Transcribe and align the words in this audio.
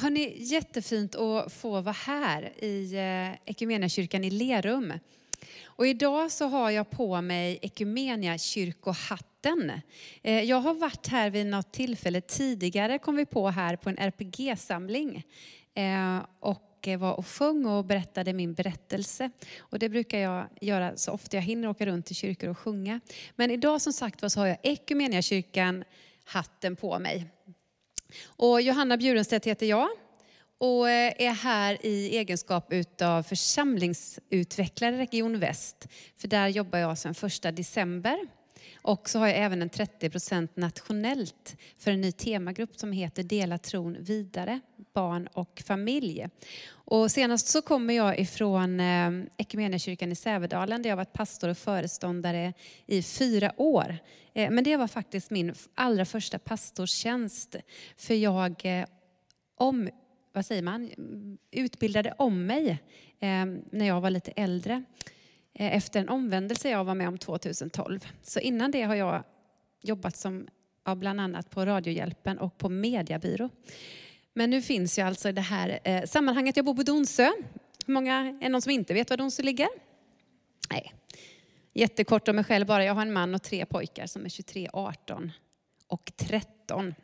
Hörni, 0.00 0.34
jättefint 0.38 1.14
att 1.14 1.52
få 1.52 1.80
vara 1.80 1.92
här 1.92 2.64
i 2.64 2.94
eh, 2.94 3.32
Equmeniakyrkan 3.50 4.24
i 4.24 4.30
Lerum. 4.30 4.92
Och 5.64 5.86
idag 5.86 6.32
så 6.32 6.48
har 6.48 6.70
jag 6.70 6.90
på 6.90 7.20
mig 7.20 7.58
Equmeniakyrkohatten. 7.62 9.72
Eh, 10.22 10.42
jag 10.42 10.60
har 10.60 10.74
varit 10.74 11.06
här 11.06 11.30
vid 11.30 11.46
något 11.46 11.72
tillfälle 11.72 12.20
tidigare, 12.20 12.98
kom 12.98 13.16
vi 13.16 13.26
på 13.26 13.48
här 13.48 13.76
på 13.76 13.90
en 13.90 13.98
RPG-samling. 13.98 15.22
Eh, 15.74 16.18
och 16.40 16.88
var 16.98 17.12
och 17.12 17.26
sjöng 17.26 17.66
och 17.66 17.84
berättade 17.84 18.32
min 18.32 18.54
berättelse. 18.54 19.30
Och 19.58 19.78
det 19.78 19.88
brukar 19.88 20.18
jag 20.18 20.46
göra 20.60 20.96
så 20.96 21.12
ofta 21.12 21.36
jag 21.36 21.42
hinner 21.42 21.68
åka 21.68 21.86
runt 21.86 22.10
i 22.10 22.14
kyrkor 22.14 22.50
och 22.50 22.58
sjunga. 22.58 23.00
Men 23.36 23.50
idag 23.50 23.82
som 23.82 23.92
sagt 23.92 24.32
så 24.32 24.40
har 24.40 24.46
jag 24.46 24.58
Equmeniakyrkan 24.62 25.84
hatten 26.24 26.76
på 26.76 26.98
mig. 26.98 27.26
Och 28.26 28.62
Johanna 28.62 28.96
Bjurenstedt 28.96 29.46
heter 29.46 29.66
jag 29.66 29.88
och 30.58 30.90
eh, 30.90 31.12
är 31.18 31.30
här 31.30 31.86
i 31.86 32.16
egenskap 32.16 32.72
av 33.02 33.22
församlingsutvecklare 33.22 34.98
Region 34.98 35.38
Väst. 35.38 35.88
För 36.16 36.28
där 36.28 36.48
jobbar 36.48 36.78
jag 36.78 36.98
sedan 36.98 37.14
första 37.14 37.52
december. 37.52 38.18
Och 38.88 39.08
så 39.08 39.18
har 39.18 39.26
jag 39.26 39.36
även 39.36 39.62
en 39.62 39.70
30% 39.70 40.48
nationellt 40.54 41.56
för 41.78 41.90
en 41.90 42.00
ny 42.00 42.12
temagrupp 42.12 42.78
som 42.78 42.92
heter 42.92 43.22
Dela 43.22 43.58
tron 43.58 43.96
vidare, 44.00 44.60
barn 44.92 45.28
och 45.32 45.62
familj. 45.66 46.28
Och 46.70 47.10
senast 47.10 47.48
så 47.48 47.62
kommer 47.62 47.94
jag 47.94 48.18
ifrån 48.18 48.80
eh, 48.80 49.10
Equmeniakyrkan 49.36 50.12
i 50.12 50.14
Sävedalen 50.14 50.82
där 50.82 50.90
jag 50.90 50.96
varit 50.96 51.12
pastor 51.12 51.48
och 51.48 51.58
föreståndare 51.58 52.52
i 52.86 53.02
fyra 53.02 53.52
år. 53.56 53.98
Eh, 54.34 54.50
men 54.50 54.64
det 54.64 54.76
var 54.76 54.88
faktiskt 54.88 55.30
min 55.30 55.54
allra 55.74 56.04
första 56.04 56.38
pastorstjänst. 56.38 57.56
För 57.96 58.14
jag 58.14 58.60
eh, 58.64 58.86
om, 59.56 59.90
vad 60.32 60.46
säger 60.46 60.62
man, 60.62 60.90
utbildade 61.50 62.14
om 62.18 62.46
mig 62.46 62.78
när 63.70 63.86
jag 63.86 64.00
var 64.00 64.10
lite 64.10 64.30
äldre. 64.30 64.84
Eh, 65.60 65.76
efter 65.76 66.00
en 66.00 66.08
omvändelse 66.08 66.70
jag 66.70 66.84
var 66.84 66.94
med 66.94 67.08
om 67.08 67.18
2012. 67.18 68.06
Så 68.22 68.40
innan 68.40 68.70
det 68.70 68.82
har 68.82 68.94
jag 68.94 69.22
jobbat 69.80 70.16
som, 70.16 70.48
ja, 70.84 70.94
bland 70.94 71.20
annat 71.20 71.50
på 71.50 71.64
Radiohjälpen 71.64 72.38
och 72.38 72.58
på 72.58 72.68
Mediabyrå. 72.68 73.50
Men 74.34 74.50
nu 74.50 74.62
finns 74.62 74.98
jag 74.98 75.06
alltså 75.06 75.28
i 75.28 75.32
det 75.32 75.40
här 75.40 75.78
eh, 75.84 76.04
sammanhanget. 76.04 76.56
Jag 76.56 76.64
bor 76.64 76.74
på 76.74 76.82
Donsö. 76.82 77.30
Hur 77.86 77.94
många, 77.94 78.18
är 78.18 78.40
det 78.40 78.48
någon 78.48 78.62
som 78.62 78.72
inte 78.72 78.94
vet 78.94 79.10
var 79.10 79.16
Donsö 79.16 79.42
ligger? 79.42 79.68
Nej. 80.70 80.94
Jättekort 81.72 82.28
om 82.28 82.36
mig 82.36 82.44
själv 82.44 82.66
bara. 82.66 82.84
Jag 82.84 82.94
har 82.94 83.02
en 83.02 83.12
man 83.12 83.34
och 83.34 83.42
tre 83.42 83.66
pojkar 83.66 84.06
som 84.06 84.24
är 84.24 84.28
23, 84.28 84.68
18 84.72 85.32
och 85.86 86.12
13. 86.16 86.86
Eh, 86.88 86.94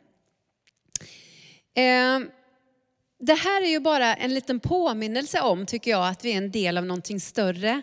det 3.19 3.33
här 3.33 3.61
är 3.61 3.69
ju 3.69 3.79
bara 3.79 4.15
en 4.15 4.33
liten 4.33 4.59
påminnelse 4.59 5.41
om, 5.41 5.65
tycker 5.65 5.91
jag, 5.91 6.07
att 6.07 6.25
vi 6.25 6.31
är 6.31 6.37
en 6.37 6.51
del 6.51 6.77
av 6.77 6.85
någonting 6.85 7.19
större 7.19 7.81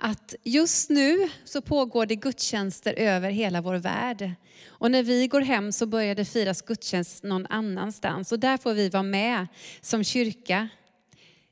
att 0.00 0.34
just 0.44 0.90
nu 0.90 1.28
så 1.44 1.62
pågår 1.62 2.06
det 2.06 2.16
gudstjänster 2.16 2.94
över 2.96 3.30
hela 3.30 3.60
vår 3.60 3.74
värld. 3.74 4.30
Och 4.68 4.90
när 4.90 5.02
vi 5.02 5.26
går 5.26 5.40
hem 5.40 5.72
så 5.72 5.86
börjar 5.86 6.14
det 6.14 6.24
firas 6.24 6.62
gudstjänst 6.62 7.22
någon 7.22 7.46
annanstans. 7.46 8.32
Och 8.32 8.38
där 8.38 8.56
får 8.56 8.74
vi 8.74 8.88
vara 8.88 9.02
med 9.02 9.46
som 9.80 10.04
kyrka 10.04 10.68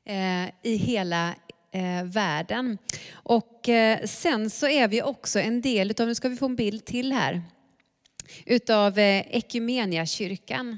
eh, 0.05 0.47
i 0.63 0.75
hela 0.75 1.35
eh, 1.71 2.03
världen. 2.03 2.77
Och 3.13 3.69
eh, 3.69 4.05
sen 4.05 4.49
så 4.49 4.67
är 4.67 4.87
vi 4.87 5.01
också 5.01 5.39
en 5.39 5.61
del 5.61 5.91
utav, 5.91 6.07
nu 6.07 6.15
ska 6.15 6.29
vi 6.29 6.35
få 6.35 6.45
en 6.45 6.55
bild 6.55 6.85
till 6.85 7.11
här, 7.11 7.41
utav 8.45 8.99
eh, 8.99 10.05
kyrkan. 10.05 10.77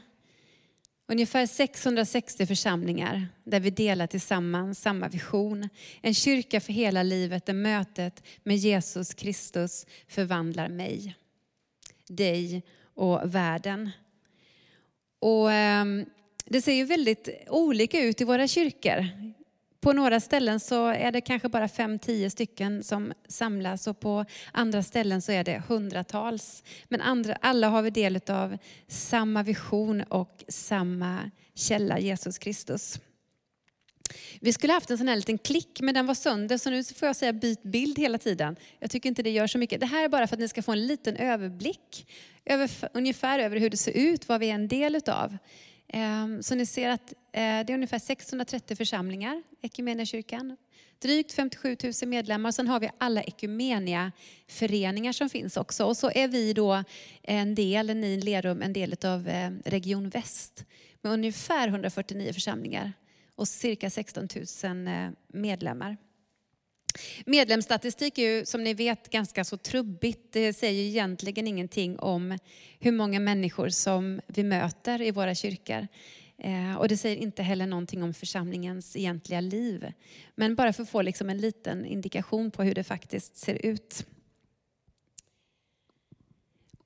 Ungefär 1.11 1.45
660 1.45 2.45
församlingar 2.45 3.27
där 3.43 3.59
vi 3.59 3.69
delar 3.69 4.07
tillsammans 4.07 4.81
samma 4.81 5.07
vision. 5.07 5.69
En 6.01 6.13
kyrka 6.13 6.61
för 6.61 6.73
hela 6.73 7.03
livet 7.03 7.45
där 7.45 7.53
mötet 7.53 8.23
med 8.43 8.57
Jesus 8.57 9.13
Kristus 9.13 9.85
förvandlar 10.07 10.69
mig, 10.69 11.15
dig 12.07 12.63
och 12.95 13.35
världen. 13.35 13.89
Och, 15.19 15.51
eh, 15.51 15.85
det 16.45 16.61
ser 16.61 16.73
ju 16.73 16.83
väldigt 16.83 17.29
olika 17.47 18.01
ut 18.01 18.21
i 18.21 18.23
våra 18.23 18.47
kyrkor. 18.47 19.05
På 19.81 19.93
några 19.93 20.19
ställen 20.19 20.59
så 20.59 20.87
är 20.87 21.11
det 21.11 21.21
kanske 21.21 21.49
bara 21.49 21.67
fem, 21.67 21.99
tio 21.99 22.29
stycken 22.29 22.83
som 22.83 23.13
samlas 23.27 23.87
och 23.87 23.99
på 23.99 24.25
andra 24.51 24.83
ställen 24.83 25.21
så 25.21 25.31
är 25.31 25.43
det 25.43 25.63
hundratals. 25.67 26.63
Men 26.87 27.01
andra, 27.01 27.37
alla 27.41 27.69
har 27.69 27.81
vi 27.81 27.89
del 27.89 28.19
av 28.27 28.57
samma 28.87 29.43
vision 29.43 30.01
och 30.01 30.43
samma 30.47 31.31
källa, 31.55 31.99
Jesus 31.99 32.37
Kristus. 32.37 32.99
Vi 34.39 34.53
skulle 34.53 34.73
haft 34.73 34.91
en 34.91 34.97
sån 34.97 35.07
här 35.07 35.15
liten 35.15 35.37
klick, 35.37 35.81
men 35.81 35.93
den 35.93 36.05
var 36.05 36.13
sönder, 36.13 36.57
så 36.57 36.69
nu 36.69 36.83
får 36.83 37.07
jag 37.07 37.15
säga 37.15 37.33
byt 37.33 37.63
bild 37.63 37.99
hela 37.99 38.17
tiden. 38.17 38.55
Jag 38.79 38.91
tycker 38.91 39.09
inte 39.09 39.23
det 39.23 39.29
gör 39.29 39.47
så 39.47 39.57
mycket. 39.57 39.79
Det 39.79 39.85
här 39.85 40.03
är 40.03 40.09
bara 40.09 40.27
för 40.27 40.35
att 40.35 40.39
ni 40.39 40.47
ska 40.47 40.61
få 40.61 40.71
en 40.71 40.87
liten 40.87 41.15
överblick, 41.15 42.07
över, 42.45 42.71
ungefär 42.93 43.39
över 43.39 43.59
hur 43.59 43.69
det 43.69 43.77
ser 43.77 43.91
ut, 43.91 44.29
vad 44.29 44.39
vi 44.39 44.49
är 44.49 44.55
en 44.55 44.67
del 44.67 44.95
utav. 44.95 45.37
Ehm, 45.89 46.43
så 46.43 46.55
ni 46.55 46.65
ser 46.65 46.89
att 46.89 47.13
eh, 47.31 47.39
det 47.41 47.41
är 47.41 47.73
ungefär 47.73 47.99
630 47.99 48.75
församlingar, 48.75 49.43
Equmeniakyrkan. 49.61 50.57
Drygt 51.01 51.31
57 51.31 51.77
000 51.83 52.09
medlemmar. 52.09 52.51
Sen 52.51 52.67
har 52.67 52.79
vi 52.79 52.89
alla 52.97 53.23
föreningar 54.47 55.13
som 55.13 55.29
finns 55.29 55.57
också. 55.57 55.85
Och 55.85 55.97
så 55.97 56.11
är 56.11 56.27
vi 56.27 56.53
då 56.53 56.83
en 57.23 57.55
del, 57.55 57.97
ni 57.97 58.21
Lerum, 58.21 58.61
en 58.61 58.73
del 58.73 58.95
av 59.05 59.27
eh, 59.27 59.51
Region 59.65 60.09
Väst 60.09 60.65
med 61.01 61.11
ungefär 61.11 61.67
149 61.67 62.33
församlingar 62.33 62.93
och 63.35 63.47
cirka 63.47 63.89
16 63.89 64.27
000 64.63 64.87
eh, 64.87 65.09
medlemmar. 65.27 65.97
Medlemsstatistik 67.25 68.17
är 68.17 68.23
ju 68.23 68.45
som 68.45 68.63
ni 68.63 68.73
vet 68.73 69.09
ganska 69.09 69.43
så 69.43 69.57
trubbigt. 69.57 70.33
Det 70.33 70.53
säger 70.53 70.83
egentligen 70.83 71.47
ingenting 71.47 71.99
om 71.99 72.37
hur 72.79 72.91
många 72.91 73.19
människor 73.19 73.69
som 73.69 74.21
vi 74.27 74.43
möter 74.43 75.01
i 75.01 75.11
våra 75.11 75.35
kyrkor. 75.35 75.87
Eh, 76.37 76.75
och 76.75 76.87
det 76.87 76.97
säger 76.97 77.17
inte 77.17 77.43
heller 77.43 77.67
någonting 77.67 78.03
om 78.03 78.13
församlingens 78.13 78.95
egentliga 78.95 79.41
liv. 79.41 79.91
Men 80.35 80.55
bara 80.55 80.73
för 80.73 80.83
att 80.83 80.89
få 80.89 81.01
liksom 81.01 81.29
en 81.29 81.37
liten 81.37 81.85
indikation 81.85 82.51
på 82.51 82.63
hur 82.63 82.75
det 82.75 82.83
faktiskt 82.83 83.37
ser 83.37 83.65
ut. 83.65 84.05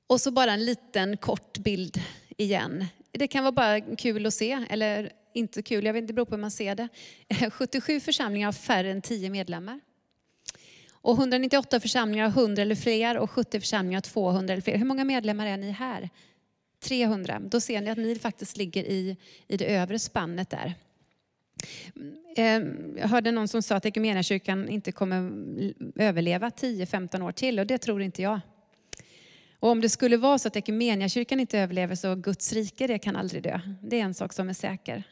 Och 0.08 0.22
så 0.22 0.32
bara 0.32 0.52
en 0.52 0.66
liten 0.66 1.18
kort 1.18 1.58
bild 1.58 2.02
igen. 2.38 2.86
Det 3.12 3.28
kan 3.28 3.44
vara 3.44 3.52
bara 3.52 3.82
kul 3.82 4.26
att 4.26 4.34
se, 4.34 4.66
eller 4.70 5.12
inte 5.34 5.62
kul, 5.62 5.86
jag 5.86 5.94
vet 5.94 6.02
inte, 6.02 6.12
det 6.12 6.16
beror 6.16 6.26
på 6.26 6.36
hur 6.36 6.42
man 6.42 6.52
ser 6.52 6.76
det. 6.76 6.90
77 7.52 8.00
församlingar 8.00 8.48
har 8.48 8.54
färre 8.54 8.92
än 8.92 9.02
10 9.02 9.30
medlemmar. 9.30 9.80
Och 11.04 11.18
198 11.18 11.80
församlingar 11.80 12.30
har 12.30 12.42
100 12.42 12.62
eller 12.62 12.76
fler 12.76 13.18
och 13.18 13.32
70 13.32 13.60
församlingar 13.60 13.98
har 13.98 14.02
200 14.02 14.54
eller 14.54 14.62
fler. 14.62 14.78
Hur 14.78 14.86
många 14.86 15.04
medlemmar 15.04 15.48
är 15.48 15.58
ni 15.58 15.72
här? 15.72 16.10
300. 16.84 17.40
Då 17.40 17.62
ser 17.62 17.82
ni 17.82 17.90
att 17.90 17.98
ni 17.98 18.16
faktiskt 18.16 18.58
ligger 18.58 18.84
i, 18.84 19.18
i 19.48 19.58
det 19.58 19.76
övre 19.76 20.00
spannet 20.00 20.50
där. 20.50 20.74
Ehm, 22.36 22.98
jag 22.98 23.08
hörde 23.08 23.32
någon 23.32 23.48
som 23.48 23.62
sa 23.62 23.76
att 23.76 23.86
Equmeniakyrkan 23.86 24.70
inte 24.70 24.92
kommer 24.92 25.32
överleva 25.96 26.50
10-15 26.50 27.22
år 27.22 27.32
till 27.32 27.60
och 27.60 27.68
det 27.68 27.78
tror 27.78 28.02
inte 28.02 28.22
jag. 28.22 28.40
Och 29.60 29.70
om 29.70 29.82
det 29.82 29.90
skulle 29.90 30.18
vara 30.18 30.40
så 30.40 30.48
att 30.48 30.56
Equmeniakyrkan 30.56 31.40
inte 31.40 31.60
överlever 31.60 31.96
så 31.96 32.16
Guds 32.16 32.54
rike 32.54 32.88
det 32.88 33.00
kan 33.00 33.16
aldrig 33.16 33.44
dö. 33.44 33.60
Det 33.82 34.00
är 34.00 34.04
en 34.04 34.14
sak 34.14 34.34
som 34.34 34.50
är 34.50 34.54
säker. 34.54 35.04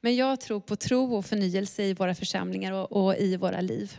Men 0.00 0.16
jag 0.16 0.40
tror 0.40 0.60
på 0.60 0.76
tro 0.76 1.16
och 1.16 1.26
förnyelse 1.26 1.82
i 1.82 1.94
våra 1.94 2.14
församlingar 2.14 2.72
och, 2.72 2.92
och 2.92 3.16
i 3.16 3.36
våra 3.36 3.60
liv. 3.60 3.98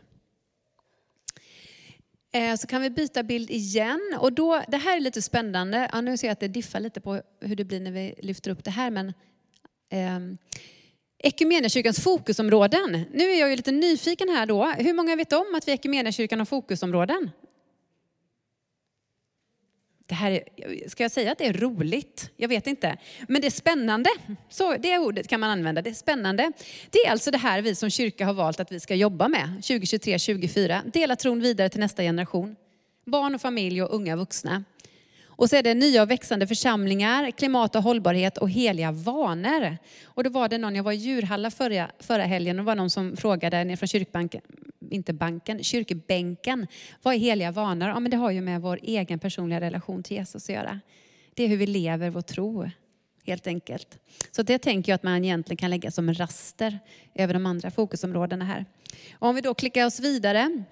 Eh, 2.31 2.56
så 2.56 2.68
kan 2.68 2.81
vi 2.81 2.90
byta 2.90 3.24
bild 3.24 3.52
igen. 3.52 4.18
Och 4.19 4.34
då, 4.34 4.64
det 4.68 4.78
här 4.78 4.97
är 4.97 5.00
lite 5.00 5.22
spännande. 5.22 5.90
Ja, 5.94 6.02
nu 6.02 6.18
ser 6.18 6.28
jag 6.28 6.31
att 6.31 6.40
det 6.40 6.47
diffar 6.47 6.80
lite 6.80 7.02
på 7.02 7.22
hur 7.40 7.56
det 7.56 7.64
blir 7.64 7.80
när 7.80 7.92
vi 7.92 8.16
lyfter 8.18 8.52
upp 8.52 8.64
det 8.64 8.72
här. 8.72 8.92
Men, 8.92 9.14
eh, 9.90 10.19
Equmeniakyrkans 11.24 12.04
fokusområden. 12.04 13.06
Nu 13.13 13.31
är 13.31 13.39
jag 13.39 13.50
ju 13.50 13.56
lite 13.56 13.72
nyfiken 13.72 14.30
här 14.30 14.45
då. 14.45 14.66
Hur 14.66 14.94
många 14.94 15.16
vet 15.16 15.33
om 15.33 15.56
att 15.56 15.68
vi 15.68 15.72
i 15.72 15.75
Equmeniakyrkan 15.75 16.39
har 16.39 16.45
fokusområden? 16.45 17.31
Det 20.12 20.16
här 20.16 20.31
är, 20.31 20.90
ska 20.90 21.04
jag 21.04 21.12
säga 21.12 21.31
att 21.31 21.38
det 21.38 21.48
är 21.48 21.54
roligt? 21.54 22.30
Jag 22.38 22.48
vet 22.48 22.68
inte. 22.68 22.98
Men 23.28 23.42
det 23.42 23.48
är 23.48 23.52
spännande. 23.52 24.10
Så 24.50 24.78
det 24.78 24.98
ordet 24.98 25.28
kan 25.28 25.40
man 25.40 25.50
använda. 25.50 25.81
Det 25.81 25.90
är 25.90 25.94
spännande. 25.94 26.52
Det 26.90 27.00
är 27.00 27.12
alltså 27.12 27.31
det 27.31 27.38
här 27.38 27.62
vi 27.62 27.75
som 27.75 27.90
kyrka 27.90 28.25
har 28.25 28.34
valt 28.34 28.60
att 28.60 28.72
vi 28.72 28.80
ska 28.80 28.96
jobba 28.96 29.28
med 29.28 29.62
2023-2024. 29.62 30.92
Dela 30.92 31.16
tron 31.16 31.40
vidare 31.40 31.69
till 31.69 31.80
nästa 31.80 32.04
generation. 32.04 32.56
Barn 33.06 33.36
och 33.36 33.42
familj 33.42 33.84
och 33.84 33.96
unga 33.96 34.16
vuxna. 34.16 34.63
Och 35.25 35.50
så 35.50 35.56
är 35.56 35.63
det 35.63 35.74
nya 35.74 36.02
och 36.02 36.12
växande 36.12 36.48
församlingar, 36.48 37.31
klimat 37.31 37.75
och 37.75 37.84
hållbarhet 37.84 38.38
och 38.38 38.50
heliga 38.50 38.92
vanor. 38.92 39.78
Och 40.04 40.24
då 40.24 40.30
var 40.30 40.50
det 40.50 40.58
någon, 40.58 40.75
jag 40.75 40.84
var 40.84 40.92
i 40.92 40.96
Djurhalla 40.96 41.52
förra, 41.52 41.92
förra 42.00 42.24
helgen 42.24 42.60
och 42.60 42.66
det 42.66 42.68
var 42.68 42.75
någon 42.75 42.90
som 42.90 43.18
frågade 43.18 43.63
ner 43.63 43.75
från 43.75 43.88
kyrkbanken, 43.88 44.42
inte 44.91 45.13
banken, 45.13 45.63
kyrkbänken. 45.63 46.67
Vad 47.01 47.13
är 47.13 47.17
heliga 47.17 47.51
vanor? 47.51 47.89
Ja, 47.89 47.99
men 47.99 48.11
det 48.11 48.17
har 48.17 48.31
ju 48.31 48.41
med 48.41 48.61
vår 48.61 48.79
egen 48.83 49.19
personliga 49.19 49.61
relation 49.61 50.03
till 50.03 50.17
Jesus 50.17 50.49
att 50.49 50.55
göra. 50.55 50.79
Det 51.33 51.43
är 51.43 51.47
hur 51.47 51.57
vi 51.57 51.67
lever 51.67 52.09
vår 52.09 52.21
tro. 52.21 52.69
helt 53.25 53.47
enkelt. 53.47 53.99
Så 54.31 54.43
det 54.43 54.57
tänker 54.57 54.91
jag 54.91 54.95
att 54.95 55.03
man 55.03 55.25
egentligen 55.25 55.57
kan 55.57 55.69
lägga 55.69 55.91
som 55.91 56.09
en 56.09 56.15
raster 56.15 56.79
över 57.15 57.33
de 57.33 57.45
andra 57.45 57.71
fokusområdena 57.71 58.45
här. 58.45 58.65
Och 59.13 59.27
om 59.27 59.35
vi 59.35 59.41
då 59.41 59.53
klickar 59.53 59.85
oss 59.85 59.99
vidare 59.99 60.63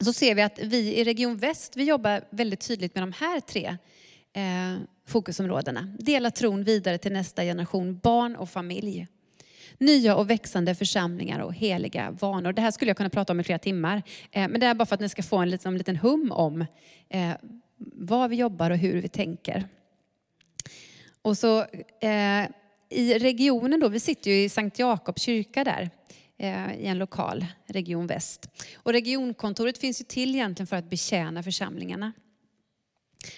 så 0.00 0.12
ser 0.12 0.34
vi 0.34 0.42
att 0.42 0.58
vi 0.58 0.94
i 0.94 1.04
Region 1.04 1.36
Väst, 1.36 1.76
vi 1.76 1.84
jobbar 1.84 2.24
väldigt 2.30 2.60
tydligt 2.60 2.94
med 2.94 3.02
de 3.02 3.12
här 3.12 3.40
tre 3.40 3.76
eh, 4.32 4.82
fokusområdena. 5.06 5.96
Dela 5.98 6.30
tron 6.30 6.64
vidare 6.64 6.98
till 6.98 7.12
nästa 7.12 7.42
generation, 7.42 7.98
barn 7.98 8.36
och 8.36 8.50
familj. 8.50 9.06
Nya 9.78 10.16
och 10.16 10.30
växande 10.30 10.74
församlingar 10.74 11.40
och 11.40 11.54
heliga 11.54 12.10
vanor. 12.10 12.52
Det 12.52 12.62
här 12.62 12.70
skulle 12.70 12.88
jag 12.88 12.96
kunna 12.96 13.10
prata 13.10 13.32
om 13.32 13.40
i 13.40 13.44
flera 13.44 13.58
timmar. 13.58 14.02
Eh, 14.30 14.48
men 14.48 14.60
det 14.60 14.66
är 14.66 14.74
bara 14.74 14.86
för 14.86 14.94
att 14.94 15.00
ni 15.00 15.08
ska 15.08 15.22
få 15.22 15.36
en 15.36 15.50
liten, 15.50 15.78
liten 15.78 15.96
hum 15.96 16.32
om 16.32 16.66
eh, 17.08 17.30
vad 17.96 18.30
vi 18.30 18.36
jobbar 18.36 18.70
och 18.70 18.76
hur 18.76 19.02
vi 19.02 19.08
tänker. 19.08 19.68
Och 21.22 21.38
så 21.38 21.60
eh, 22.00 22.48
i 22.88 23.18
regionen 23.18 23.80
då, 23.80 23.88
vi 23.88 24.00
sitter 24.00 24.30
ju 24.30 24.42
i 24.42 24.48
Sankt 24.48 24.78
Jakobs 24.78 25.22
kyrka 25.22 25.64
där 25.64 25.90
eh, 26.38 26.74
i 26.74 26.86
en 26.86 26.98
lokal, 26.98 27.46
Region 27.66 28.06
Väst. 28.06 28.48
Och 28.76 28.92
regionkontoret 28.92 29.78
finns 29.78 30.00
ju 30.00 30.04
till 30.04 30.34
egentligen 30.34 30.66
för 30.66 30.76
att 30.76 30.90
betjäna 30.90 31.42
församlingarna. 31.42 32.12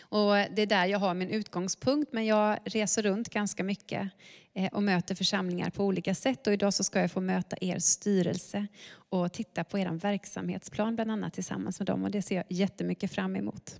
Och 0.00 0.32
det 0.32 0.62
är 0.62 0.66
där 0.66 0.86
jag 0.86 0.98
har 0.98 1.14
min 1.14 1.30
utgångspunkt, 1.30 2.12
men 2.12 2.26
jag 2.26 2.58
reser 2.64 3.02
runt 3.02 3.28
ganska 3.28 3.64
mycket 3.64 4.10
eh, 4.54 4.72
och 4.72 4.82
möter 4.82 5.14
församlingar 5.14 5.70
på 5.70 5.84
olika 5.84 6.14
sätt. 6.14 6.46
Och 6.46 6.52
idag 6.52 6.74
så 6.74 6.84
ska 6.84 7.00
jag 7.00 7.10
få 7.10 7.20
möta 7.20 7.56
er 7.60 7.78
styrelse 7.78 8.66
och 8.92 9.32
titta 9.32 9.64
på 9.64 9.78
er 9.78 9.90
verksamhetsplan 9.90 10.94
bland 10.94 11.10
annat 11.10 11.34
tillsammans 11.34 11.80
med 11.80 11.86
dem. 11.86 12.04
Och 12.04 12.10
det 12.10 12.22
ser 12.22 12.36
jag 12.36 12.44
jättemycket 12.48 13.12
fram 13.12 13.36
emot. 13.36 13.78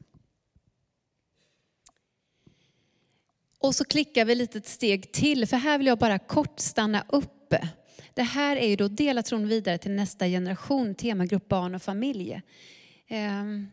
Och 3.58 3.74
så 3.74 3.84
klickar 3.84 4.24
vi 4.24 4.32
ett 4.32 4.38
litet 4.38 4.66
steg 4.66 5.12
till, 5.12 5.46
för 5.46 5.56
här 5.56 5.78
vill 5.78 5.86
jag 5.86 5.98
bara 5.98 6.18
kort 6.18 6.60
stanna 6.60 7.04
upp. 7.08 7.54
Det 8.14 8.22
här 8.22 8.56
är 8.56 8.68
ju 8.68 8.76
då 8.76 8.88
Dela 8.88 9.22
tron 9.22 9.48
vidare 9.48 9.78
till 9.78 9.90
nästa 9.90 10.26
generation, 10.26 10.94
temagrupp 10.94 11.48
barn 11.48 11.74
och 11.74 11.82
familj. 11.82 12.42
Ehm, 13.08 13.68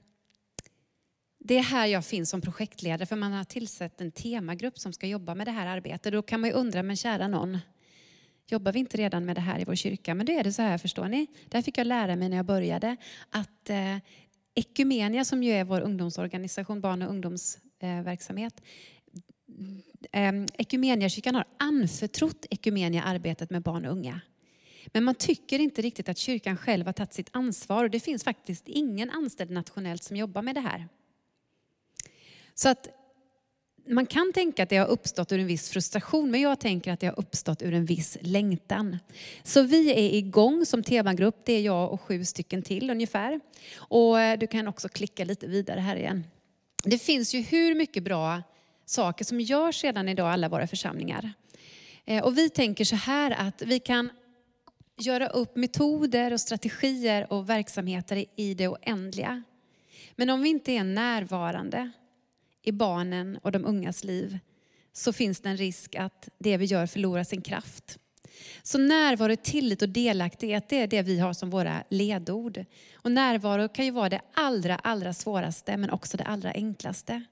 det 1.43 1.57
är 1.57 1.63
här 1.63 1.87
jag 1.87 2.05
finns 2.05 2.29
som 2.29 2.41
projektledare, 2.41 3.05
för 3.05 3.15
man 3.15 3.33
har 3.33 3.43
tillsatt 3.43 4.01
en 4.01 4.11
temagrupp 4.11 4.79
som 4.79 4.93
ska 4.93 5.07
jobba 5.07 5.35
med 5.35 5.47
det 5.47 5.51
här 5.51 5.67
arbetet. 5.67 6.13
Då 6.13 6.21
kan 6.21 6.41
man 6.41 6.49
ju 6.49 6.55
undra, 6.55 6.83
men 6.83 6.95
kära 6.95 7.27
någon, 7.27 7.57
jobbar 8.47 8.71
vi 8.71 8.79
inte 8.79 8.97
redan 8.97 9.25
med 9.25 9.35
det 9.37 9.41
här 9.41 9.59
i 9.59 9.63
vår 9.63 9.75
kyrka? 9.75 10.15
Men 10.15 10.25
då 10.25 10.33
är 10.33 10.43
det 10.43 10.53
så 10.53 10.61
här, 10.61 10.77
förstår 10.77 11.07
ni? 11.07 11.27
Där 11.45 11.61
fick 11.61 11.77
jag 11.77 11.87
lära 11.87 12.15
mig 12.15 12.29
när 12.29 12.37
jag 12.37 12.45
började 12.45 12.97
att 13.29 13.69
eh, 13.69 13.97
Ekumenia, 14.55 15.25
som 15.25 15.43
ju 15.43 15.51
är 15.51 15.63
vår 15.63 15.81
ungdomsorganisation, 15.81 16.81
barn 16.81 17.01
och 17.01 17.09
ungdomsverksamhet, 17.09 18.61
eh, 20.11 20.27
eh, 20.27 20.45
Ekumeniakyrkan 20.53 21.35
har 21.35 21.45
anförtrott 21.59 22.45
Ekumenia 22.49 23.03
arbetet 23.03 23.49
med 23.49 23.61
barn 23.61 23.85
och 23.85 23.91
unga. 23.91 24.21
Men 24.93 25.03
man 25.03 25.15
tycker 25.15 25.59
inte 25.59 25.81
riktigt 25.81 26.09
att 26.09 26.17
kyrkan 26.17 26.57
själv 26.57 26.85
har 26.85 26.93
tagit 26.93 27.13
sitt 27.13 27.29
ansvar 27.31 27.83
och 27.83 27.89
det 27.89 27.99
finns 27.99 28.23
faktiskt 28.23 28.67
ingen 28.67 29.09
anställd 29.09 29.51
nationellt 29.51 30.03
som 30.03 30.17
jobbar 30.17 30.41
med 30.41 30.55
det 30.55 30.61
här. 30.61 30.87
Så 32.61 32.69
att 32.69 32.87
man 33.87 34.05
kan 34.05 34.33
tänka 34.33 34.63
att 34.63 34.69
det 34.69 34.77
har 34.77 34.87
uppstått 34.87 35.31
ur 35.31 35.39
en 35.39 35.47
viss 35.47 35.69
frustration, 35.69 36.31
men 36.31 36.41
jag 36.41 36.59
tänker 36.59 36.91
att 36.91 36.99
det 36.99 37.07
har 37.07 37.19
uppstått 37.19 37.61
ur 37.61 37.73
en 37.73 37.85
viss 37.85 38.17
längtan. 38.21 38.97
Så 39.43 39.61
vi 39.61 39.91
är 39.91 40.17
igång 40.17 40.65
som 40.65 40.83
temagrupp, 40.83 41.45
det 41.45 41.53
är 41.53 41.61
jag 41.61 41.91
och 41.91 42.01
sju 42.01 42.25
stycken 42.25 42.61
till 42.61 42.89
ungefär. 42.89 43.39
Och 43.75 44.19
eh, 44.21 44.39
du 44.39 44.47
kan 44.47 44.67
också 44.67 44.89
klicka 44.89 45.25
lite 45.25 45.47
vidare 45.47 45.79
här 45.79 45.95
igen. 45.95 46.23
Det 46.83 46.97
finns 46.97 47.33
ju 47.33 47.41
hur 47.41 47.75
mycket 47.75 48.03
bra 48.03 48.43
saker 48.85 49.25
som 49.25 49.39
görs 49.39 49.83
redan 49.83 50.09
idag 50.09 50.31
i 50.31 50.33
alla 50.33 50.49
våra 50.49 50.67
församlingar. 50.67 51.33
Eh, 52.05 52.23
och 52.23 52.37
vi 52.37 52.49
tänker 52.49 52.85
så 52.85 52.95
här 52.95 53.31
att 53.31 53.61
vi 53.61 53.79
kan 53.79 54.09
göra 54.99 55.27
upp 55.27 55.55
metoder 55.55 56.33
och 56.33 56.41
strategier 56.41 57.33
och 57.33 57.49
verksamheter 57.49 58.25
i 58.35 58.53
det 58.53 58.67
oändliga. 58.67 59.43
Men 60.15 60.29
om 60.29 60.41
vi 60.41 60.49
inte 60.49 60.71
är 60.71 60.83
närvarande 60.83 61.91
i 62.63 62.71
barnen 62.71 63.39
och 63.41 63.51
de 63.51 63.65
ungas 63.65 64.03
liv 64.03 64.39
så 64.93 65.13
finns 65.13 65.41
det 65.41 65.49
en 65.49 65.57
risk 65.57 65.95
att 65.95 66.29
det 66.37 66.57
vi 66.57 66.65
gör 66.65 66.85
förlorar 66.85 67.23
sin 67.23 67.41
kraft. 67.41 67.97
Så 68.63 68.77
närvaro, 68.77 69.35
tillit 69.35 69.81
och 69.81 69.89
delaktighet, 69.89 70.69
det 70.69 70.79
är 70.81 70.87
det 70.87 71.01
vi 71.01 71.19
har 71.19 71.33
som 71.33 71.49
våra 71.49 71.83
ledord. 71.89 72.65
Och 72.95 73.11
närvaro 73.11 73.67
kan 73.67 73.85
ju 73.85 73.91
vara 73.91 74.09
det 74.09 74.21
allra, 74.33 74.75
allra 74.75 75.13
svåraste 75.13 75.77
men 75.77 75.89
också 75.89 76.17
det 76.17 76.23
allra 76.23 76.51
enklaste. 76.51 77.23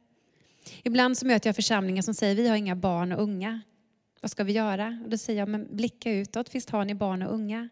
Ibland 0.83 1.17
så 1.17 1.25
möter 1.25 1.47
jag 1.47 1.55
församlingar 1.55 2.01
som 2.01 2.13
säger, 2.13 2.35
vi 2.35 2.47
har 2.47 2.55
inga 2.55 2.75
barn 2.75 3.11
och 3.11 3.23
unga. 3.23 3.61
Vad 4.21 4.31
ska 4.31 4.43
vi 4.43 4.53
göra? 4.53 4.99
Och 5.03 5.09
då 5.09 5.17
säger 5.17 5.39
jag, 5.39 5.49
men 5.49 5.75
blicka 5.75 6.11
utåt, 6.11 6.55
visst 6.55 6.69
har 6.69 6.85
ni 6.85 6.95
barn 6.95 7.21
och 7.21 7.33
unga? 7.33 7.69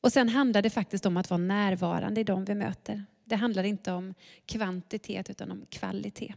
Och 0.00 0.12
sen 0.12 0.28
handlar 0.28 0.62
det 0.62 0.70
faktiskt 0.70 1.06
om 1.06 1.16
att 1.16 1.30
vara 1.30 1.38
närvarande 1.38 2.20
i 2.20 2.24
de 2.24 2.44
vi 2.44 2.54
möter. 2.54 3.04
Det 3.24 3.36
handlar 3.36 3.64
inte 3.64 3.92
om 3.92 4.14
kvantitet 4.46 5.30
utan 5.30 5.50
om 5.50 5.66
kvalitet. 5.70 6.34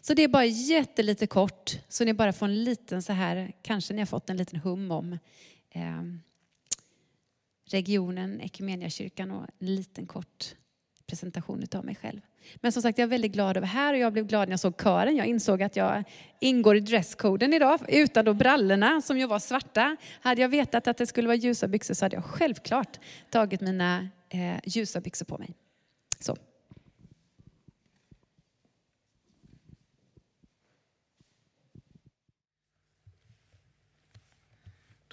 Så 0.00 0.14
det 0.14 0.22
är 0.22 0.28
bara 0.28 0.44
jättelite 0.44 1.26
kort, 1.26 1.78
så 1.88 2.04
ni 2.04 2.14
bara 2.14 2.32
får 2.32 2.46
en 2.46 2.64
liten 2.64 3.02
så 3.02 3.12
här, 3.12 3.52
kanske 3.62 3.94
ni 3.94 4.00
har 4.00 4.06
fått 4.06 4.30
en 4.30 4.36
liten 4.36 4.58
hum 4.58 4.90
om 4.90 5.18
eh, 5.70 6.02
regionen, 7.70 8.40
Equmeniakyrkan 8.40 9.30
och 9.30 9.46
en 9.58 9.74
liten 9.74 10.06
kort 10.06 10.54
presentation 11.06 11.66
av 11.74 11.84
mig 11.84 11.94
själv. 11.94 12.20
Men 12.56 12.72
som 12.72 12.82
sagt, 12.82 12.98
jag 12.98 13.06
är 13.06 13.10
väldigt 13.10 13.32
glad 13.32 13.56
över 13.56 13.66
här 13.66 13.94
och 13.94 13.98
jag 13.98 14.12
blev 14.12 14.26
glad 14.26 14.48
när 14.48 14.52
jag 14.52 14.60
såg 14.60 14.82
kören. 14.82 15.16
Jag 15.16 15.26
insåg 15.26 15.62
att 15.62 15.76
jag 15.76 16.04
ingår 16.40 16.76
i 16.76 16.80
dresskoden 16.80 17.52
idag, 17.52 17.80
utan 17.88 18.24
då 18.24 18.34
brallorna 18.34 19.02
som 19.02 19.18
ju 19.18 19.26
var 19.26 19.38
svarta. 19.38 19.96
Hade 20.20 20.42
jag 20.42 20.48
vetat 20.48 20.88
att 20.88 20.96
det 20.96 21.06
skulle 21.06 21.28
vara 21.28 21.36
ljusa 21.36 21.68
byxor 21.68 21.94
så 21.94 22.04
hade 22.04 22.16
jag 22.16 22.24
självklart 22.24 23.00
tagit 23.30 23.60
mina 23.60 24.08
eh, 24.28 24.56
ljusa 24.64 25.00
byxor 25.00 25.26
på 25.26 25.38
mig. 25.38 25.54
Så. 26.20 26.36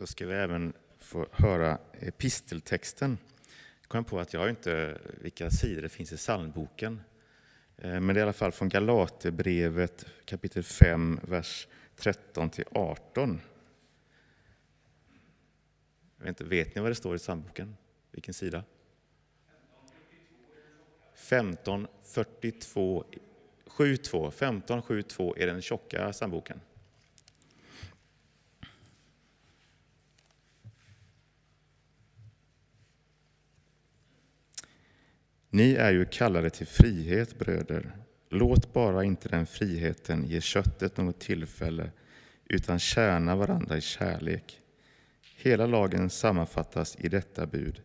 Då 0.03 0.07
ska 0.07 0.25
vi 0.25 0.33
även 0.33 0.73
få 0.97 1.27
höra 1.31 1.77
episteltexten. 1.99 3.17
Jag 3.81 3.89
kom 3.89 4.03
på 4.03 4.19
att 4.19 4.33
jag 4.33 4.49
inte 4.49 4.97
vilka 5.21 5.49
sidor 5.49 5.81
det 5.81 5.89
finns 5.89 6.11
i 6.11 6.17
psalmboken. 6.17 7.01
Eh, 7.77 7.99
men 7.99 8.07
det 8.07 8.13
är 8.13 8.17
i 8.17 8.21
alla 8.21 8.33
fall 8.33 8.51
från 8.51 8.69
Galaterbrevet 8.69 10.05
kapitel 10.25 10.63
5, 10.63 11.19
vers 11.23 11.67
13 11.95 12.49
till 12.49 12.65
18. 12.71 13.41
Jag 16.17 16.25
vet, 16.25 16.29
inte, 16.29 16.43
vet 16.43 16.75
ni 16.75 16.81
vad 16.81 16.91
det 16.91 16.95
står 16.95 17.15
i 17.15 17.19
psalmboken? 17.19 17.75
Vilken 18.11 18.33
sida? 18.33 18.63
1542 21.13 23.05
72, 23.67 24.27
1572 24.27 25.35
är 25.37 25.47
den 25.47 25.61
tjocka 25.61 26.11
psalmboken. 26.11 26.61
Ni 35.53 35.73
är 35.73 35.91
ju 35.91 36.05
kallade 36.05 36.49
till 36.49 36.67
frihet, 36.67 37.39
bröder. 37.39 37.95
Låt 38.29 38.73
bara 38.73 39.03
inte 39.03 39.29
den 39.29 39.45
friheten 39.45 40.23
ge 40.23 40.41
köttet 40.41 40.97
något 40.97 41.19
tillfälle, 41.19 41.91
utan 42.45 42.79
tjäna 42.79 43.35
varandra 43.35 43.77
i 43.77 43.81
kärlek. 43.81 44.61
Hela 45.35 45.65
lagen 45.65 46.09
sammanfattas 46.09 46.97
i 46.99 47.09
detta 47.09 47.45
bud. 47.45 47.81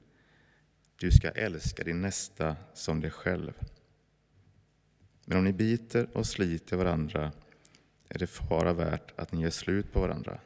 Du 0.96 1.10
ska 1.10 1.30
älska 1.30 1.84
din 1.84 2.02
nästa 2.02 2.56
som 2.74 3.00
dig 3.00 3.10
själv. 3.10 3.52
Men 5.24 5.38
om 5.38 5.44
ni 5.44 5.52
biter 5.52 6.08
och 6.12 6.26
sliter 6.26 6.76
varandra 6.76 7.32
är 8.08 8.18
det 8.18 8.26
fara 8.26 8.72
värt 8.72 9.12
att 9.16 9.32
ni 9.32 9.42
gör 9.42 9.50
slut 9.50 9.92
på 9.92 10.00
varandra. 10.00 10.40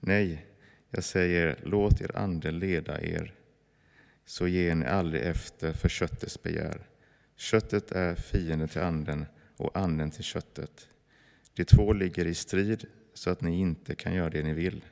Nej, 0.00 0.46
jag 0.90 1.04
säger, 1.04 1.58
låt 1.62 2.00
er 2.00 2.16
ande 2.16 2.50
leda 2.50 3.00
er 3.00 3.34
så 4.24 4.48
ger 4.48 4.74
ni 4.74 4.86
aldrig 4.86 5.22
efter 5.22 5.72
för 5.72 5.88
köttets 5.88 6.42
begär. 6.42 6.86
Köttet 7.36 7.92
är 7.92 8.14
fienden 8.14 8.68
till 8.68 8.80
anden 8.80 9.26
och 9.56 9.76
anden 9.76 10.10
till 10.10 10.24
köttet. 10.24 10.88
De 11.54 11.64
två 11.64 11.92
ligger 11.92 12.26
i 12.26 12.34
strid 12.34 12.86
så 13.14 13.30
att 13.30 13.40
ni 13.40 13.60
inte 13.60 13.94
kan 13.94 14.14
göra 14.14 14.30
det 14.30 14.42
ni 14.42 14.52
vill. 14.52 14.84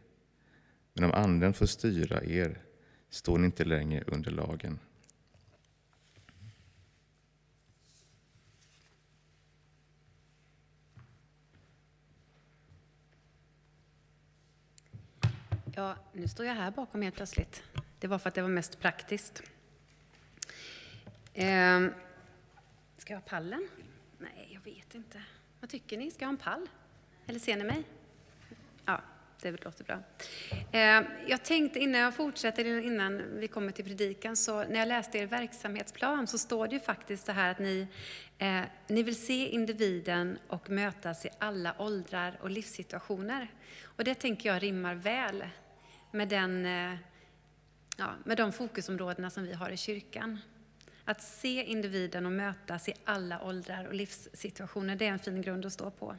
Men 0.95 1.05
om 1.05 1.13
anden 1.13 1.55
får 1.55 1.67
styra 1.67 2.25
er 2.25 2.63
står 3.11 3.39
ni 3.39 3.47
inte 3.47 3.65
längre 3.65 4.05
under 4.07 4.31
lagen. 4.31 4.79
Ja, 15.75 15.97
nu 16.13 16.29
står 16.29 16.47
jag 16.47 16.55
här 16.55 16.71
bakom 16.71 17.03
helt 17.03 17.15
plötsligt. 17.15 17.63
Det 18.03 18.09
var 18.09 18.19
för 18.19 18.29
att 18.29 18.35
det 18.35 18.43
var 18.43 18.49
mest 18.49 18.81
praktiskt. 18.81 19.43
Eh, 21.35 21.81
ska 22.99 23.13
jag 23.13 23.21
ha 23.21 23.27
pallen? 23.27 23.69
Nej, 24.19 24.49
jag 24.51 24.61
vet 24.61 24.95
inte. 24.95 25.23
Vad 25.61 25.71
tycker 25.71 25.99
ni? 25.99 26.11
Ska 26.11 26.23
jag 26.23 26.29
ha 26.29 26.33
en 26.33 26.37
pall? 26.37 26.69
Eller 27.27 27.39
ser 27.39 27.57
ni 27.57 27.65
mig? 27.65 27.85
Ja, 28.85 29.01
det 29.41 29.65
låter 29.65 29.85
bra. 29.85 29.99
Eh, 30.73 31.03
jag 31.27 31.45
tänkte 31.45 31.79
innan 31.79 32.01
jag 32.01 32.15
fortsätter, 32.15 32.65
innan 32.65 33.23
vi 33.39 33.49
kommer 33.49 33.73
till 33.73 33.85
predikan, 33.85 34.37
så 34.37 34.65
när 34.65 34.79
jag 34.79 34.89
läste 34.89 35.19
er 35.19 35.27
verksamhetsplan 35.27 36.27
så 36.27 36.39
står 36.39 36.69
det 36.69 36.75
ju 36.75 36.81
faktiskt 36.81 37.27
så 37.27 37.33
här 37.33 37.51
att 37.51 37.59
ni, 37.59 37.87
eh, 38.39 38.61
ni 38.87 39.03
vill 39.03 39.27
se 39.27 39.49
individen 39.49 40.39
och 40.49 40.71
mötas 40.71 41.27
i 41.27 41.29
alla 41.39 41.75
åldrar 41.79 42.39
och 42.41 42.51
livssituationer. 42.51 43.49
Och 43.85 44.05
det 44.05 44.15
tänker 44.15 44.49
jag 44.49 44.63
rimmar 44.63 44.95
väl 44.95 45.45
med, 46.11 46.29
den, 46.29 46.67
eh, 46.67 46.99
ja, 47.97 48.15
med 48.25 48.37
de 48.37 48.53
fokusområdena 48.53 49.31
som 49.31 49.45
vi 49.45 49.53
har 49.53 49.71
i 49.71 49.77
kyrkan. 49.77 50.39
Att 51.05 51.23
se 51.23 51.65
individen 51.65 52.27
och 52.27 52.33
mötas 52.33 52.89
i 52.89 52.95
alla 53.05 53.43
åldrar 53.43 53.85
och 53.85 53.95
livssituationer, 53.95 54.97
det 54.97 55.07
är 55.07 55.11
en 55.11 55.19
fin 55.19 55.43
grund 55.43 55.67
att 55.67 55.73
stå 55.73 55.91
på. 55.91 56.17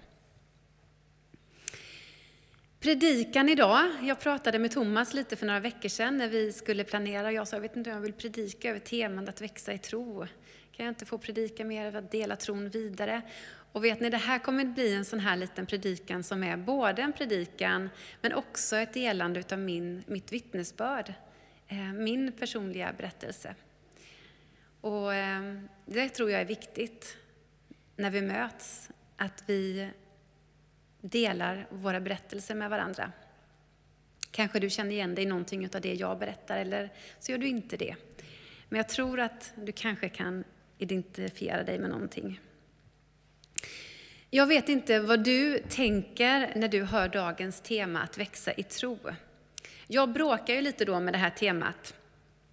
Predikan 2.80 3.50
idag. 3.50 3.90
Jag 4.02 4.20
pratade 4.20 4.60
med 4.60 4.72
Thomas 4.72 5.14
lite 5.14 5.36
för 5.36 5.46
några 5.46 5.60
veckor 5.60 5.90
sedan 5.90 6.18
när 6.18 6.28
vi 6.28 6.54
skulle 6.54 6.84
planera. 6.84 7.32
Jag 7.32 7.48
sa, 7.48 7.56
jag 7.56 7.62
vet 7.62 7.76
inte 7.76 7.90
om 7.90 7.96
jag 7.96 8.02
vill 8.02 8.14
predika 8.14 8.70
över 8.70 8.80
temat 8.80 9.30
att 9.30 9.42
växa 9.42 9.74
i 9.74 9.78
tro. 9.78 10.28
Kan 10.72 10.86
jag 10.86 10.92
inte 10.92 11.06
få 11.06 11.18
predika 11.18 11.66
mer, 11.66 11.96
att 11.96 12.12
dela 12.12 12.36
tron 12.36 12.70
vidare? 12.70 13.22
Och 13.72 13.84
vet 13.84 14.00
ni, 14.00 14.10
det 14.10 14.18
här 14.18 14.40
kommer 14.40 14.66
att 14.66 14.76
bli 14.76 14.94
en 14.94 15.06
sån 15.06 15.20
här 15.20 15.38
liten 15.38 15.66
predikan 15.66 16.24
som 16.24 16.44
är 16.44 16.58
både 16.58 17.02
en 17.02 17.14
predikan, 17.14 17.90
men 18.22 18.34
också 18.34 18.76
ett 18.76 18.94
delande 18.94 19.40
utav 19.40 19.60
min, 19.60 20.04
mitt 20.08 20.32
vittnesbörd. 20.32 21.14
Eh, 21.74 21.94
min 21.94 22.32
personliga 22.32 22.94
berättelse. 22.98 23.56
Och 24.82 25.14
eh, 25.14 25.60
det 25.86 26.10
tror 26.10 26.32
jag 26.32 26.42
är 26.42 26.46
viktigt 26.46 27.18
när 27.96 28.10
vi 28.10 28.22
möts, 28.22 28.90
att 29.18 29.44
vi 29.46 29.90
delar 31.02 31.68
våra 31.70 32.00
berättelser 32.00 32.56
med 32.56 32.70
varandra. 32.70 33.12
Kanske 34.32 34.60
du 34.60 34.70
känner 34.70 34.92
igen 34.92 35.16
dig 35.16 35.24
i 35.24 35.28
någonting 35.28 35.70
av 35.76 35.82
det 35.82 35.94
jag 35.94 36.20
berättar, 36.20 36.58
eller 36.58 36.90
så 37.20 37.32
gör 37.32 37.40
du 37.40 37.48
inte 37.48 37.78
det. 37.78 37.96
Men 38.70 38.78
jag 38.78 38.90
tror 38.90 39.20
att 39.20 39.54
du 39.56 39.72
kanske 39.72 40.10
kan 40.10 40.44
identifiera 40.78 41.64
dig 41.64 41.80
med 41.80 41.90
någonting. 41.90 42.40
Jag 44.30 44.48
vet 44.48 44.70
inte 44.70 45.00
vad 45.00 45.24
du 45.24 45.60
tänker 45.70 46.52
när 46.56 46.68
du 46.68 46.84
hör 46.84 47.08
dagens 47.08 47.62
tema 47.62 48.02
att 48.02 48.18
växa 48.18 48.54
i 48.54 48.64
tro. 48.64 49.00
Jag 49.88 50.14
bråkar 50.14 50.54
ju 50.54 50.62
lite 50.62 50.86
då 50.86 51.00
med 51.00 51.14
det 51.14 51.18
här 51.18 51.30
temat. 51.30 51.94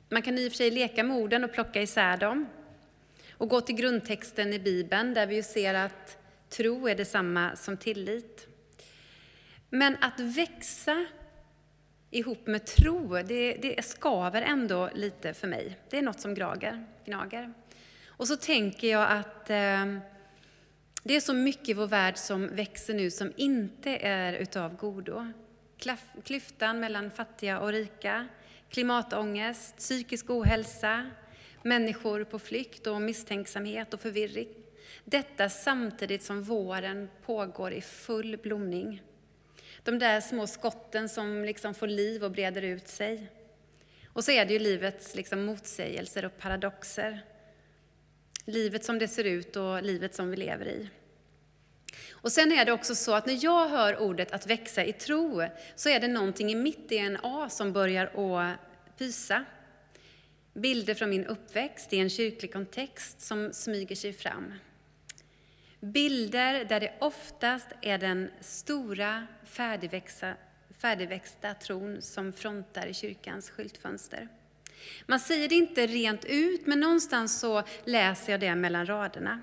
Man 0.09 0.23
kan 0.23 0.39
i 0.39 0.49
och 0.49 0.53
för 0.53 0.57
sig 0.57 0.71
leka 0.71 1.03
med 1.03 1.17
orden 1.17 1.45
och 1.45 1.53
plocka 1.53 1.83
isär 1.83 2.17
dem. 2.17 2.47
Och 3.33 3.49
gå 3.49 3.61
till 3.61 3.75
grundtexten 3.75 4.53
i 4.53 4.59
Bibeln 4.59 5.15
där 5.15 5.27
vi 5.27 5.35
ju 5.35 5.43
ser 5.43 5.75
att 5.75 6.17
Tro 6.51 6.89
är 6.89 6.95
detsamma 6.95 7.57
som 7.57 7.77
tillit. 7.77 8.47
Men 9.69 9.97
att 10.01 10.21
växa 10.21 11.07
ihop 12.11 12.47
med 12.47 12.67
tro, 12.67 13.23
det, 13.23 13.53
det 13.53 13.85
skaver 13.85 14.43
ändå 14.43 14.91
lite 14.95 15.35
för 15.35 15.49
mig. 15.49 15.79
Det 15.91 15.99
är 15.99 16.03
något 16.03 16.21
som 16.21 16.35
grager, 16.35 16.87
gnager. 17.05 17.53
Och 18.07 18.29
så 18.29 18.37
tänker 18.37 18.89
jag 18.89 19.11
att 19.11 19.51
eh, 19.51 19.97
det 21.03 21.17
är 21.17 21.21
så 21.21 21.35
mycket 21.35 21.69
i 21.69 21.75
vår 21.75 21.87
värld 21.87 22.17
som 22.17 22.57
växer 22.57 22.95
nu 22.95 23.11
som 23.11 23.33
inte 23.37 23.91
är 23.97 24.33
utav 24.33 24.77
godo. 24.77 25.33
Klyftan 26.25 26.81
mellan 26.81 27.11
fattiga 27.11 27.61
och 27.61 27.73
rika, 27.73 28.29
klimatångest, 28.71 29.77
psykisk 29.77 30.31
ohälsa, 30.31 31.11
människor 31.63 32.25
på 32.25 32.39
flykt 32.39 32.87
och 32.87 33.03
misstänksamhet 33.03 33.95
och 33.95 34.01
förvirring. 34.01 34.49
Detta 35.05 35.49
samtidigt 35.49 36.23
som 36.23 36.43
våren 36.43 37.11
pågår 37.25 37.73
i 37.73 37.81
full 37.81 38.37
blomning. 38.37 39.03
De 39.83 39.99
där 39.99 40.21
små 40.21 40.47
skotten 40.47 41.09
som 41.09 41.45
liksom 41.45 41.75
får 41.75 41.87
liv 41.87 42.25
och 42.25 42.31
breder 42.31 42.63
ut 42.63 42.89
sig. 42.89 43.27
Och 44.07 44.25
så 44.25 44.31
är 44.31 44.47
det 44.47 44.53
ju 44.53 44.59
livets 44.59 45.15
liksom 45.15 45.45
motsägelser 45.45 46.25
och 46.25 46.39
paradoxer. 46.39 47.25
Livet 48.45 48.85
som 48.85 48.99
det 48.99 49.09
ser 49.09 49.25
ut 49.25 49.57
och 49.57 49.83
livet 49.83 50.15
som 50.15 50.31
vi 50.31 50.37
lever 50.37 50.67
i. 50.67 50.89
Och 52.13 52.33
sen 52.33 52.53
är 52.53 52.65
det 52.65 52.73
också 52.73 52.95
så 52.95 53.15
att 53.15 53.27
när 53.27 53.45
jag 53.45 53.69
hör 53.69 53.99
ordet 53.99 54.33
att 54.33 54.47
växa 54.47 54.85
i 54.85 54.93
tro, 54.93 55.43
så 55.75 55.89
är 55.89 56.01
det 56.01 56.09
någonting 56.09 56.51
i 56.51 56.55
mitt 56.55 56.89
DNA 56.89 57.49
som 57.51 57.73
börjar 57.73 58.07
att 58.07 58.59
pysa. 58.99 59.45
Bilder 60.55 60.95
från 60.95 61.11
min 61.11 61.27
uppväxt 61.27 61.93
i 61.93 61.99
en 61.99 62.11
kyrklig 62.11 62.53
kontext 62.53 63.21
som 63.21 63.53
smyger 63.53 63.97
sig 63.97 64.13
fram. 64.13 64.53
Bilder 65.81 66.65
där 66.65 66.81
det 66.81 66.93
oftast 66.99 67.67
är 67.81 67.99
den 67.99 68.31
stora 68.41 69.27
färdigväxta, 69.45 70.35
färdigväxta 70.79 71.55
tron 71.55 72.03
som 72.03 72.33
frontar 72.33 72.87
i 72.87 72.95
kyrkans 72.95 73.51
skyltfönster. 73.51 74.29
Man 75.07 75.21
säger 75.21 75.49
det 75.49 75.55
inte 75.55 75.87
rent 75.87 76.25
ut, 76.25 76.67
men 76.67 76.81
någonstans 76.81 77.41
så 77.41 77.63
läser 77.85 78.33
jag 78.33 78.41
det 78.41 78.55
mellan 78.55 78.87
raderna. 78.87 79.41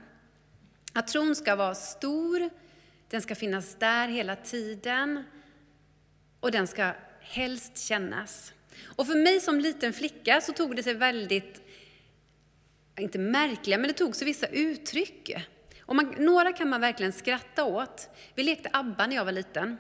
Att 0.98 1.08
tron 1.08 1.36
ska 1.36 1.56
vara 1.56 1.76
stor, 1.76 2.50
den 3.10 3.22
ska 3.22 3.36
finnas 3.36 3.76
där 3.76 4.08
hela 4.08 4.36
tiden 4.36 5.24
och 6.40 6.52
den 6.52 6.68
ska 6.68 6.92
helst 7.22 7.78
kännas. 7.78 8.54
Och 8.84 9.08
för 9.08 9.16
mig 9.16 9.40
som 9.40 9.60
liten 9.60 9.94
flicka 9.94 10.42
så 10.42 10.54
tog 10.54 10.76
det 10.76 10.84
sig 10.84 10.94
väldigt, 10.94 11.62
inte 13.00 13.20
märkliga, 13.20 13.78
men 13.78 13.88
det 13.88 13.94
tog 13.94 14.16
sig 14.16 14.26
vissa 14.26 14.48
uttryck. 14.48 15.36
Och 15.82 15.96
man, 15.96 16.16
några 16.18 16.54
kan 16.54 16.70
man 16.70 16.82
verkligen 16.82 17.14
skratta 17.14 17.64
åt. 17.64 18.10
Vi 18.36 18.44
lekte 18.44 18.70
ABBA 18.74 19.08
när 19.08 19.16
jag 19.16 19.26
var 19.26 19.32
liten, 19.32 19.78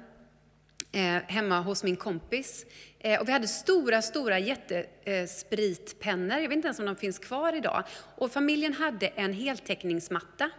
eh, 0.92 1.22
hemma 1.28 1.60
hos 1.60 1.84
min 1.84 1.96
kompis. 1.96 2.66
Eh, 3.00 3.22
och 3.22 3.28
vi 3.28 3.32
hade 3.32 3.48
stora, 3.48 4.02
stora 4.02 4.40
jättespritpennor, 4.40 6.38
jag 6.38 6.50
vet 6.50 6.56
inte 6.56 6.68
ens 6.68 6.80
om 6.80 6.86
de 6.86 6.96
finns 6.96 7.20
kvar 7.20 7.54
idag. 7.56 7.84
Och 8.16 8.32
familjen 8.32 8.74
hade 8.74 9.08
en 9.08 9.34
heltäckningsmatta. 9.34 10.52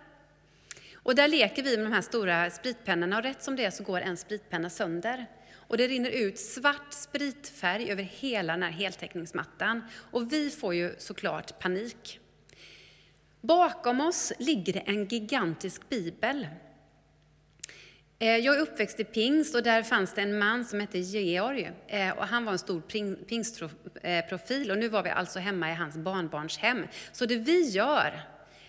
Och 1.08 1.14
där 1.14 1.28
leker 1.28 1.62
vi 1.62 1.76
med 1.76 1.86
de 1.86 1.92
här 1.92 2.02
stora 2.02 2.50
spritpennorna 2.50 3.16
och 3.16 3.22
rätt 3.22 3.42
som 3.42 3.56
det 3.56 3.64
är 3.64 3.70
så 3.70 3.82
går 3.82 4.00
en 4.00 4.16
spritpenna 4.16 4.70
sönder. 4.70 5.26
Och 5.54 5.76
det 5.76 5.86
rinner 5.86 6.10
ut 6.10 6.38
svart 6.38 6.92
spritfärg 6.92 7.90
över 7.90 8.02
hela 8.02 8.52
den 8.52 8.62
här 8.62 8.70
heltäckningsmattan. 8.70 9.82
Och 10.10 10.32
vi 10.32 10.50
får 10.50 10.74
ju 10.74 10.94
såklart 10.98 11.58
panik. 11.58 12.20
Bakom 13.40 14.00
oss 14.00 14.32
ligger 14.38 14.72
det 14.72 14.78
en 14.78 15.06
gigantisk 15.06 15.88
bibel. 15.88 16.46
Eh, 18.18 18.36
jag 18.36 18.56
är 18.56 18.60
uppväxt 18.60 19.00
i 19.00 19.04
pingst 19.04 19.54
och 19.54 19.62
där 19.62 19.82
fanns 19.82 20.14
det 20.14 20.22
en 20.22 20.38
man 20.38 20.64
som 20.64 20.80
hette 20.80 20.98
Georg. 20.98 21.70
Eh, 21.86 22.10
och 22.10 22.26
han 22.26 22.44
var 22.44 22.52
en 22.52 22.58
stor 22.58 22.80
pingstprofil 23.24 24.70
eh, 24.70 24.72
och 24.72 24.78
nu 24.78 24.88
var 24.88 25.02
vi 25.02 25.10
alltså 25.10 25.38
hemma 25.38 25.70
i 25.70 25.74
hans 25.74 25.96
barnbarns 25.96 26.58
hem. 26.58 26.86
Så 27.12 27.26
det 27.26 27.36
vi 27.36 27.68
gör, 27.68 28.22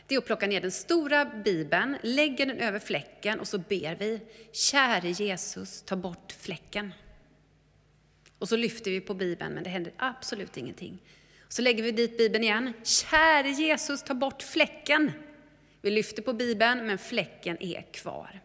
det 0.09 0.15
är 0.15 0.19
att 0.19 0.25
plocka 0.25 0.47
ner 0.47 0.61
den 0.61 0.71
stora 0.71 1.25
bibeln, 1.25 1.97
lägger 2.03 2.45
den 2.45 2.57
över 2.57 2.79
fläcken 2.79 3.39
och 3.39 3.47
så 3.47 3.57
ber 3.57 3.95
vi, 3.95 4.21
käre 4.51 5.09
Jesus, 5.09 5.81
ta 5.81 5.95
bort 5.95 6.35
fläcken. 6.39 6.93
Och 8.39 8.49
så 8.49 8.57
lyfter 8.57 8.91
vi 8.91 9.01
på 9.01 9.13
bibeln 9.13 9.53
men 9.53 9.63
det 9.63 9.69
händer 9.69 9.93
absolut 9.97 10.57
ingenting. 10.57 10.99
Så 11.47 11.61
lägger 11.61 11.83
vi 11.83 11.91
dit 11.91 12.17
Bibeln 12.17 12.43
igen. 12.43 12.73
Käre 12.83 13.49
Jesus, 13.49 14.03
ta 14.03 14.13
bort 14.13 14.43
fläcken. 14.43 15.11
Vi 15.81 15.91
lyfter 15.91 16.21
på 16.21 16.33
Bibeln, 16.33 16.87
men 16.87 16.97
fläcken 16.97 17.63
är 17.63 17.81
kvar. 17.81 18.41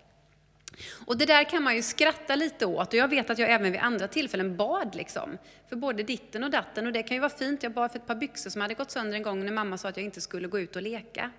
Och 1.07 1.19
det 1.19 1.27
där 1.27 1.45
kan 1.45 1.63
man 1.63 1.77
ju 1.77 1.83
skratta 1.83 2.37
lite 2.37 2.67
åt 2.67 2.89
och 2.89 2.95
jag 2.95 3.09
vet 3.09 3.31
att 3.31 3.39
jag 3.39 3.51
även 3.51 3.73
vid 3.73 3.81
andra 3.81 4.09
tillfällen 4.09 4.57
bad 4.57 4.95
liksom. 4.95 5.39
För 5.69 5.77
både 5.77 6.03
ditten 6.03 6.45
och 6.45 6.51
datten 6.51 6.87
och 6.87 6.93
det 6.93 7.03
kan 7.03 7.17
ju 7.17 7.21
vara 7.21 7.31
fint. 7.31 7.63
Jag 7.63 7.73
bad 7.73 7.93
för 7.93 7.99
ett 7.99 8.07
par 8.07 8.15
byxor 8.15 8.51
som 8.51 8.61
hade 8.61 8.75
gått 8.75 8.91
sönder 8.91 9.17
en 9.17 9.23
gång 9.23 9.45
när 9.45 9.53
mamma 9.53 9.79
sa 9.79 9.89
att 9.89 9.97
jag 9.97 10.05
inte 10.05 10.21
skulle 10.21 10.49
gå 10.49 10.59
ut 10.59 10.77
och 10.77 10.83
leka. 10.83 11.31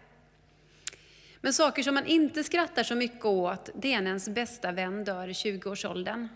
Men 1.45 1.53
saker 1.53 1.83
som 1.83 1.93
man 1.93 2.05
inte 2.05 2.43
skrattar 2.43 2.83
så 2.83 2.95
mycket 2.95 3.25
åt, 3.25 3.69
det 3.75 3.93
är 3.93 4.01
när 4.01 4.07
ens 4.07 4.29
bästa 4.29 4.71
vän 4.71 5.03
dör 5.03 5.27
i 5.27 5.31
20-årsåldern 5.31 6.27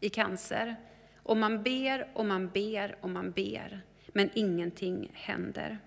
i 0.00 0.08
cancer. 0.08 0.76
Och 1.16 1.36
man 1.36 1.62
ber 1.62 2.10
och 2.14 2.26
man 2.26 2.48
ber 2.48 2.96
och 3.00 3.10
man 3.10 3.30
ber 3.30 3.80
men 4.06 4.30
ingenting 4.34 5.10
händer. 5.14 5.78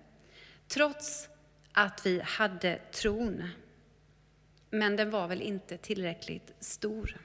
Trots 0.68 1.28
att 1.72 2.06
vi 2.06 2.20
hade 2.20 2.78
tron. 2.78 3.48
Men 4.70 4.96
den 4.96 5.10
var 5.10 5.28
väl 5.28 5.42
inte 5.42 5.76
tillräckligt 5.76 6.54
stor. 6.60 7.16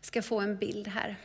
Vi 0.00 0.06
ska 0.06 0.22
få 0.22 0.40
en 0.40 0.56
bild 0.56 0.88
här. 0.88 1.16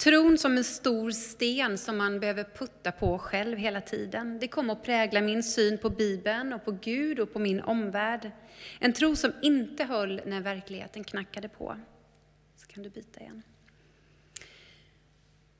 Tron 0.00 0.38
som 0.38 0.56
en 0.56 0.64
stor 0.64 1.10
sten 1.10 1.78
som 1.78 1.96
man 1.96 2.20
behöver 2.20 2.44
putta 2.44 2.92
på 2.92 3.18
själv 3.18 3.58
hela 3.58 3.80
tiden. 3.80 4.38
Det 4.38 4.48
kom 4.48 4.70
att 4.70 4.84
prägla 4.84 5.20
min 5.20 5.42
syn 5.42 5.78
på 5.78 5.90
Bibeln 5.90 6.52
och 6.52 6.64
på 6.64 6.70
Gud 6.72 7.20
och 7.20 7.32
på 7.32 7.38
min 7.38 7.60
omvärld. 7.60 8.30
En 8.78 8.92
tro 8.92 9.16
som 9.16 9.32
inte 9.42 9.84
höll 9.84 10.20
när 10.26 10.40
verkligheten 10.40 11.04
knackade 11.04 11.48
på. 11.48 11.76
Så 12.56 12.66
kan 12.66 12.82
du 12.82 12.90
byta 12.90 13.20
igen. 13.20 13.42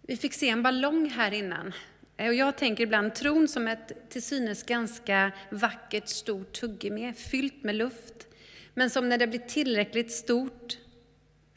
Vi 0.02 0.16
fick 0.16 0.34
se 0.34 0.48
en 0.48 0.62
ballong 0.62 1.10
här 1.10 1.34
innan. 1.34 1.72
Och 2.18 2.34
jag 2.34 2.56
tänker 2.56 2.84
ibland 2.84 3.14
tron 3.14 3.48
som 3.48 3.68
ett 3.68 4.10
till 4.10 4.22
synes 4.22 4.62
ganska 4.62 5.32
vackert 5.50 6.08
stort 6.08 6.52
tuggummi, 6.52 7.12
fyllt 7.12 7.64
med 7.64 7.74
luft. 7.74 8.26
Men 8.74 8.90
som 8.90 9.08
när 9.08 9.18
det 9.18 9.26
blir 9.26 9.40
tillräckligt 9.40 10.12
stort 10.12 10.78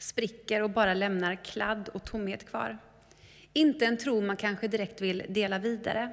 spricker 0.04 0.62
och 0.62 0.70
bara 0.70 0.94
lämnar 0.94 1.34
kladd 1.34 1.88
och 1.88 2.04
tomhet 2.04 2.48
kvar. 2.48 2.78
Inte 3.52 3.86
en 3.86 3.96
tro 3.96 4.20
man 4.20 4.36
kanske 4.36 4.68
direkt 4.68 5.00
vill 5.00 5.22
dela 5.28 5.58
vidare. 5.58 6.10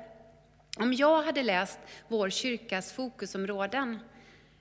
Om 0.77 0.93
jag 0.93 1.24
hade 1.24 1.43
läst 1.43 1.79
vår 2.07 2.29
kyrkas 2.29 2.91
fokusområden 2.91 4.00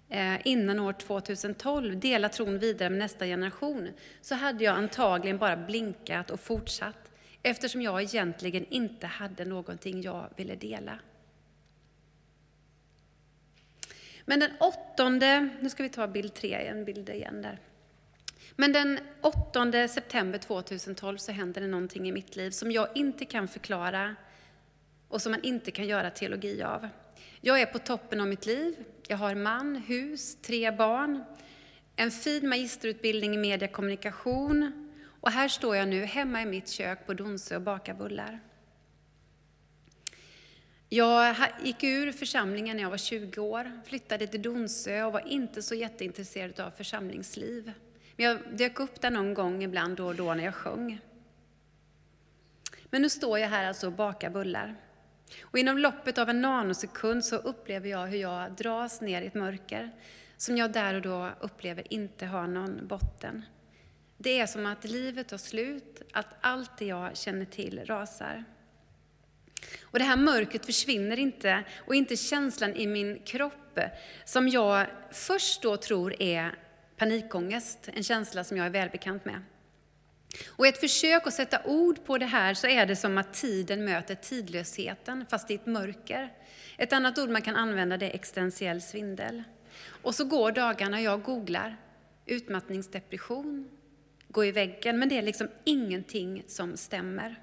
eh, 0.09 0.47
innan 0.47 0.81
år 0.81 0.93
2012, 0.93 2.01
dela 2.01 2.29
tron 2.29 2.59
vidare 2.59 2.91
med 2.91 2.99
nästa 2.99 3.27
generation, 3.27 3.89
så 4.21 4.35
hade 4.35 4.65
jag 4.65 4.77
antagligen 4.77 5.39
bara 5.39 5.57
blinkat 5.57 6.31
och 6.31 6.41
fortsatt, 6.41 7.13
eftersom 7.43 7.83
jag 7.83 8.03
egentligen 8.03 8.67
inte 8.67 9.07
hade 9.07 9.45
någonting 9.45 10.03
jag 10.03 10.29
ville 10.37 10.55
dela. 10.55 10.99
Men 14.25 14.41
den 14.41 14.51
åttonde, 14.61 15.49
nu 15.61 15.71
ska 15.71 15.83
vi 15.83 15.89
ta 15.89 16.07
bild 16.07 16.35
tre, 16.35 16.55
en 16.55 16.85
bild 16.85 17.09
igen 17.09 17.43
där. 17.43 17.59
Men 18.57 18.73
den 18.73 18.99
8 19.21 19.89
september 19.89 20.39
2012 20.39 21.17
så 21.17 21.33
händer 21.33 21.61
det 21.61 21.67
någonting 21.67 22.09
i 22.09 22.13
mitt 22.13 22.37
liv 22.37 22.51
som 22.51 22.73
jag 22.73 22.89
inte 22.95 23.25
kan 23.25 23.49
förklara 23.49 24.17
och 25.09 25.23
som 25.23 25.33
man 25.33 25.43
inte 25.43 25.71
kan 25.71 25.87
göra 25.87 26.11
teologi 26.11 26.63
av. 26.63 26.89
Jag 27.41 27.61
är 27.61 27.67
på 27.67 27.79
toppen 27.79 28.21
av 28.21 28.29
mitt 28.29 28.47
liv. 28.47 28.75
Jag 29.09 29.17
har 29.17 29.35
man, 29.35 29.77
hus, 29.77 30.37
tre 30.43 30.71
barn, 30.71 31.25
en 31.97 32.11
fin 32.11 32.49
magisterutbildning 32.49 33.35
i 33.35 33.39
mediekommunikation 33.39 34.89
och 35.21 35.31
här 35.31 35.49
står 35.49 35.77
jag 35.77 35.89
nu 35.89 36.05
hemma 36.05 36.43
i 36.43 36.47
mitt 36.47 36.69
kök 36.69 37.07
på 37.07 37.15
Donsö 37.15 37.57
och 37.57 37.63
bakar 37.63 37.95
bullar. 37.95 38.41
Jag 40.89 41.37
gick 41.63 41.85
ur 41.85 42.13
församlingen 42.13 42.77
när 42.77 42.83
jag 42.83 42.91
var 42.91 42.97
20 42.97 43.41
år, 43.41 43.81
flyttade 43.87 44.27
till 44.27 44.43
Donsö 44.43 45.05
och 45.05 45.13
var 45.13 45.29
inte 45.29 45.63
så 45.63 45.75
jätteintresserad 45.75 46.61
av 46.61 46.71
församlingsliv. 46.71 47.73
Men 48.21 48.29
jag 48.29 48.59
dök 48.59 48.81
upp 48.81 49.01
där 49.01 49.11
någon 49.11 49.35
gång 49.35 49.63
ibland 49.63 49.97
då 49.97 50.07
och 50.07 50.15
då 50.15 50.35
när 50.35 50.45
jag 50.45 50.55
sjöng. 50.55 51.01
Men 52.91 53.03
nu 53.03 53.09
står 53.09 53.39
jag 53.39 53.49
här 53.49 53.69
alltså 53.69 53.87
och 53.87 53.93
bakar 53.93 54.31
bullar. 54.31 54.77
Och 55.43 55.59
inom 55.59 55.79
loppet 55.79 56.19
av 56.19 56.29
en 56.29 56.41
nanosekund 56.41 57.25
så 57.25 57.37
upplever 57.37 57.89
jag 57.89 58.07
hur 58.07 58.19
jag 58.19 58.53
dras 58.53 59.01
ner 59.01 59.23
i 59.23 59.27
ett 59.27 59.35
mörker 59.35 59.91
som 60.37 60.57
jag 60.57 60.73
där 60.73 60.95
och 60.95 61.03
då 61.03 61.31
upplever 61.41 61.93
inte 61.93 62.27
har 62.27 62.47
någon 62.47 62.87
botten. 62.87 63.43
Det 64.17 64.39
är 64.39 64.47
som 64.47 64.67
att 64.67 64.85
livet 64.85 65.29
tar 65.29 65.39
slut, 65.39 66.03
att 66.13 66.35
allt 66.41 66.79
det 66.79 66.87
jag 66.87 67.17
känner 67.17 67.45
till 67.45 67.85
rasar. 67.87 68.45
Och 69.83 69.99
det 69.99 70.05
här 70.05 70.17
mörkret 70.17 70.67
försvinner 70.67 71.19
inte, 71.19 71.65
och 71.87 71.95
inte 71.95 72.17
känslan 72.17 72.75
i 72.75 72.87
min 72.87 73.23
kropp 73.25 73.79
som 74.25 74.49
jag 74.49 74.87
först 75.11 75.63
då 75.63 75.77
tror 75.77 76.23
är 76.23 76.55
panikångest, 77.01 77.89
en 77.95 78.03
känsla 78.03 78.45
som 78.45 78.57
jag 78.57 78.67
är 78.67 78.71
välbekant 78.71 79.25
med. 79.25 79.43
Och 80.47 80.67
i 80.67 80.69
ett 80.69 80.81
försök 80.81 81.27
att 81.27 81.35
sätta 81.35 81.63
ord 81.65 82.05
på 82.05 82.19
det 82.19 82.27
här 82.27 82.55
så 82.55 82.67
är 82.67 82.87
det 82.87 82.97
som 82.97 83.19
att 83.19 83.35
tiden 83.35 83.85
möter 83.85 84.15
tidlösheten, 84.15 85.27
fast 85.31 85.51
i 85.51 85.55
ett 85.55 85.67
mörker. 85.67 86.33
Ett 86.77 86.93
annat 86.93 87.19
ord 87.19 87.31
man 87.31 87.43
kan 87.43 87.57
använda 87.57 87.97
det 87.97 88.11
är 88.11 88.15
existentiell 88.15 88.81
svindel. 88.81 89.43
Och 90.03 90.15
så 90.15 90.25
går 90.25 90.53
dagarna, 90.53 91.01
jag 91.01 91.23
googlar 91.23 91.77
utmattningsdepression, 92.27 93.71
gå 94.29 94.45
i 94.45 94.53
väggen, 94.53 94.99
men 94.99 95.09
det 95.09 95.19
är 95.19 95.23
liksom 95.23 95.49
ingenting 95.65 96.43
som 96.47 96.77
stämmer. 96.77 97.43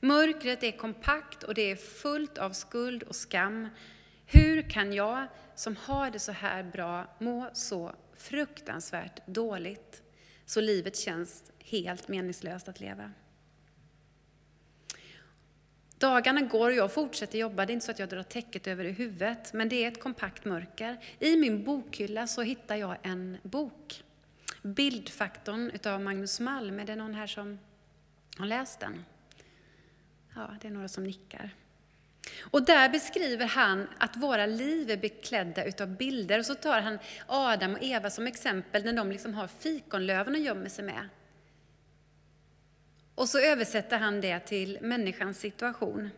Mörkret 0.00 0.62
är 0.62 0.72
kompakt 0.72 1.42
och 1.42 1.54
det 1.54 1.70
är 1.70 1.76
fullt 1.76 2.38
av 2.38 2.50
skuld 2.50 3.02
och 3.02 3.16
skam. 3.16 3.68
Hur 4.26 4.70
kan 4.70 4.92
jag, 4.92 5.26
som 5.54 5.76
har 5.76 6.10
det 6.10 6.18
så 6.18 6.32
här 6.32 6.62
bra, 6.62 7.16
må 7.18 7.50
så 7.52 7.94
fruktansvärt 8.18 9.26
dåligt 9.26 10.02
så 10.44 10.60
livet 10.60 10.96
känns 10.96 11.52
helt 11.58 12.08
meningslöst 12.08 12.68
att 12.68 12.80
leva? 12.80 13.12
Dagarna 15.98 16.40
går 16.40 16.70
och 16.70 16.76
jag 16.76 16.92
fortsätter 16.92 17.38
jobba. 17.38 17.66
Det 17.66 17.72
är 17.72 17.74
inte 17.74 17.86
så 17.86 17.92
att 17.92 17.98
jag 17.98 18.08
drar 18.08 18.22
täcket 18.22 18.66
över 18.66 18.84
huvudet, 18.84 19.52
men 19.52 19.68
det 19.68 19.84
är 19.84 19.88
ett 19.88 20.00
kompakt 20.00 20.44
mörker. 20.44 21.04
I 21.18 21.36
min 21.36 21.64
bokhylla 21.64 22.26
så 22.26 22.42
hittar 22.42 22.76
jag 22.76 22.96
en 23.02 23.38
bok. 23.42 24.04
Bildfaktorn 24.62 25.70
utav 25.70 26.00
Magnus 26.00 26.40
Malm. 26.40 26.80
Är 26.80 26.84
det 26.84 26.96
någon 26.96 27.14
här 27.14 27.26
som 27.26 27.58
har 28.38 28.46
läst 28.46 28.80
den? 28.80 29.04
Ja, 30.34 30.56
det 30.60 30.68
är 30.68 30.72
några 30.72 30.88
som 30.88 31.04
nickar. 31.04 31.50
Och 32.40 32.64
där 32.64 32.88
beskriver 32.88 33.46
han 33.46 33.88
att 33.98 34.16
våra 34.16 34.46
liv 34.46 34.90
är 34.90 34.96
beklädda 34.96 35.64
utav 35.64 35.96
bilder. 35.96 36.38
Och 36.38 36.46
så 36.46 36.54
tar 36.54 36.80
han 36.80 36.98
Adam 37.26 37.74
och 37.74 37.82
Eva 37.82 38.10
som 38.10 38.26
exempel 38.26 38.84
när 38.84 38.92
de 38.92 39.12
liksom 39.12 39.34
har 39.34 39.46
fikonlöven 39.46 40.34
och 40.34 40.40
gömmer 40.40 40.68
sig 40.68 40.84
med. 40.84 41.08
Och 43.14 43.28
så 43.28 43.38
översätter 43.38 43.98
han 43.98 44.20
det 44.20 44.40
till 44.40 44.78
människans 44.80 45.38
situation. 45.38 46.10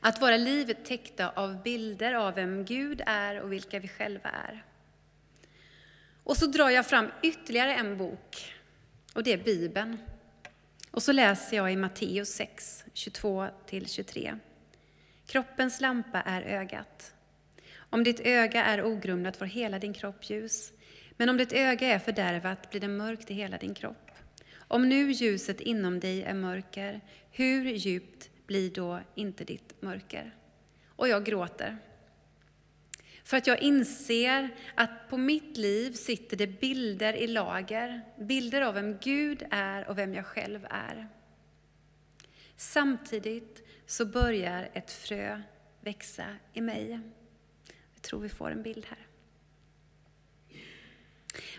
Att 0.00 0.22
våra 0.22 0.36
liv 0.36 0.70
är 0.70 0.74
täckta 0.74 1.28
av 1.30 1.62
bilder 1.62 2.14
av 2.14 2.34
vem 2.34 2.64
Gud 2.64 3.02
är 3.06 3.40
och 3.40 3.52
vilka 3.52 3.78
vi 3.78 3.88
själva 3.88 4.30
är. 4.30 4.64
Och 6.24 6.36
så 6.36 6.46
drar 6.46 6.70
jag 6.70 6.86
fram 6.86 7.10
ytterligare 7.22 7.74
en 7.74 7.98
bok, 7.98 8.54
och 9.14 9.22
det 9.22 9.32
är 9.32 9.44
Bibeln. 9.44 9.98
Och 10.90 11.02
så 11.02 11.12
läser 11.12 11.56
jag 11.56 11.72
i 11.72 11.76
Matteus 11.76 12.28
6, 12.28 12.84
22-23. 12.94 14.38
Kroppens 15.26 15.80
lampa 15.80 16.20
är 16.20 16.42
ögat. 16.42 17.14
Om 17.76 18.04
ditt 18.04 18.20
öga 18.20 18.64
är 18.64 18.84
ogrumlat 18.84 19.36
får 19.36 19.46
hela 19.46 19.78
din 19.78 19.92
kropp 19.92 20.30
ljus, 20.30 20.72
men 21.16 21.28
om 21.28 21.36
ditt 21.36 21.52
öga 21.52 21.88
är 21.88 21.98
fördärvat 21.98 22.70
blir 22.70 22.80
det 22.80 22.88
mörkt 22.88 23.30
i 23.30 23.34
hela 23.34 23.58
din 23.58 23.74
kropp. 23.74 24.10
Om 24.58 24.88
nu 24.88 25.12
ljuset 25.12 25.60
inom 25.60 26.00
dig 26.00 26.22
är 26.22 26.34
mörker, 26.34 27.00
hur 27.30 27.64
djupt 27.64 28.30
blir 28.46 28.70
då 28.70 29.00
inte 29.14 29.44
ditt 29.44 29.82
mörker? 29.82 30.34
Och 30.96 31.08
jag 31.08 31.24
gråter. 31.24 31.78
För 33.24 33.36
att 33.36 33.46
jag 33.46 33.62
inser 33.62 34.48
att 34.74 35.08
på 35.10 35.16
mitt 35.16 35.56
liv 35.56 35.92
sitter 35.92 36.36
det 36.36 36.46
bilder 36.46 37.12
i 37.16 37.26
lager, 37.26 38.00
bilder 38.18 38.62
av 38.62 38.74
vem 38.74 38.98
Gud 38.98 39.46
är 39.50 39.88
och 39.88 39.98
vem 39.98 40.14
jag 40.14 40.26
själv 40.26 40.66
är. 40.70 41.08
Samtidigt 42.56 43.62
så 43.86 44.06
börjar 44.06 44.70
ett 44.72 44.90
frö 44.90 45.42
växa 45.80 46.26
i 46.52 46.60
mig. 46.60 47.00
Jag 47.94 48.02
tror 48.02 48.20
vi 48.20 48.28
får 48.28 48.50
en 48.50 48.62
bild 48.62 48.86
här. 48.88 49.06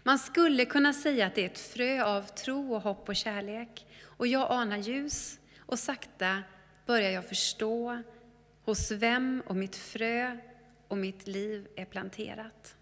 Man 0.03 0.19
skulle 0.19 0.65
kunna 0.65 0.93
säga 0.93 1.27
att 1.27 1.35
det 1.35 1.41
är 1.41 1.49
ett 1.49 1.59
frö 1.59 2.03
av 2.03 2.21
tro 2.21 2.73
och 2.73 2.81
hopp 2.81 3.09
och 3.09 3.15
kärlek. 3.15 3.85
Och 4.03 4.27
jag 4.27 4.51
anar 4.51 4.77
ljus 4.77 5.39
och 5.59 5.79
sakta 5.79 6.43
börjar 6.85 7.09
jag 7.09 7.25
förstå 7.25 8.03
hos 8.63 8.91
vem 8.91 9.43
och 9.45 9.55
mitt 9.55 9.75
frö 9.75 10.37
och 10.87 10.97
mitt 10.97 11.27
liv 11.27 11.67
är 11.75 11.85
planterat. 11.85 12.75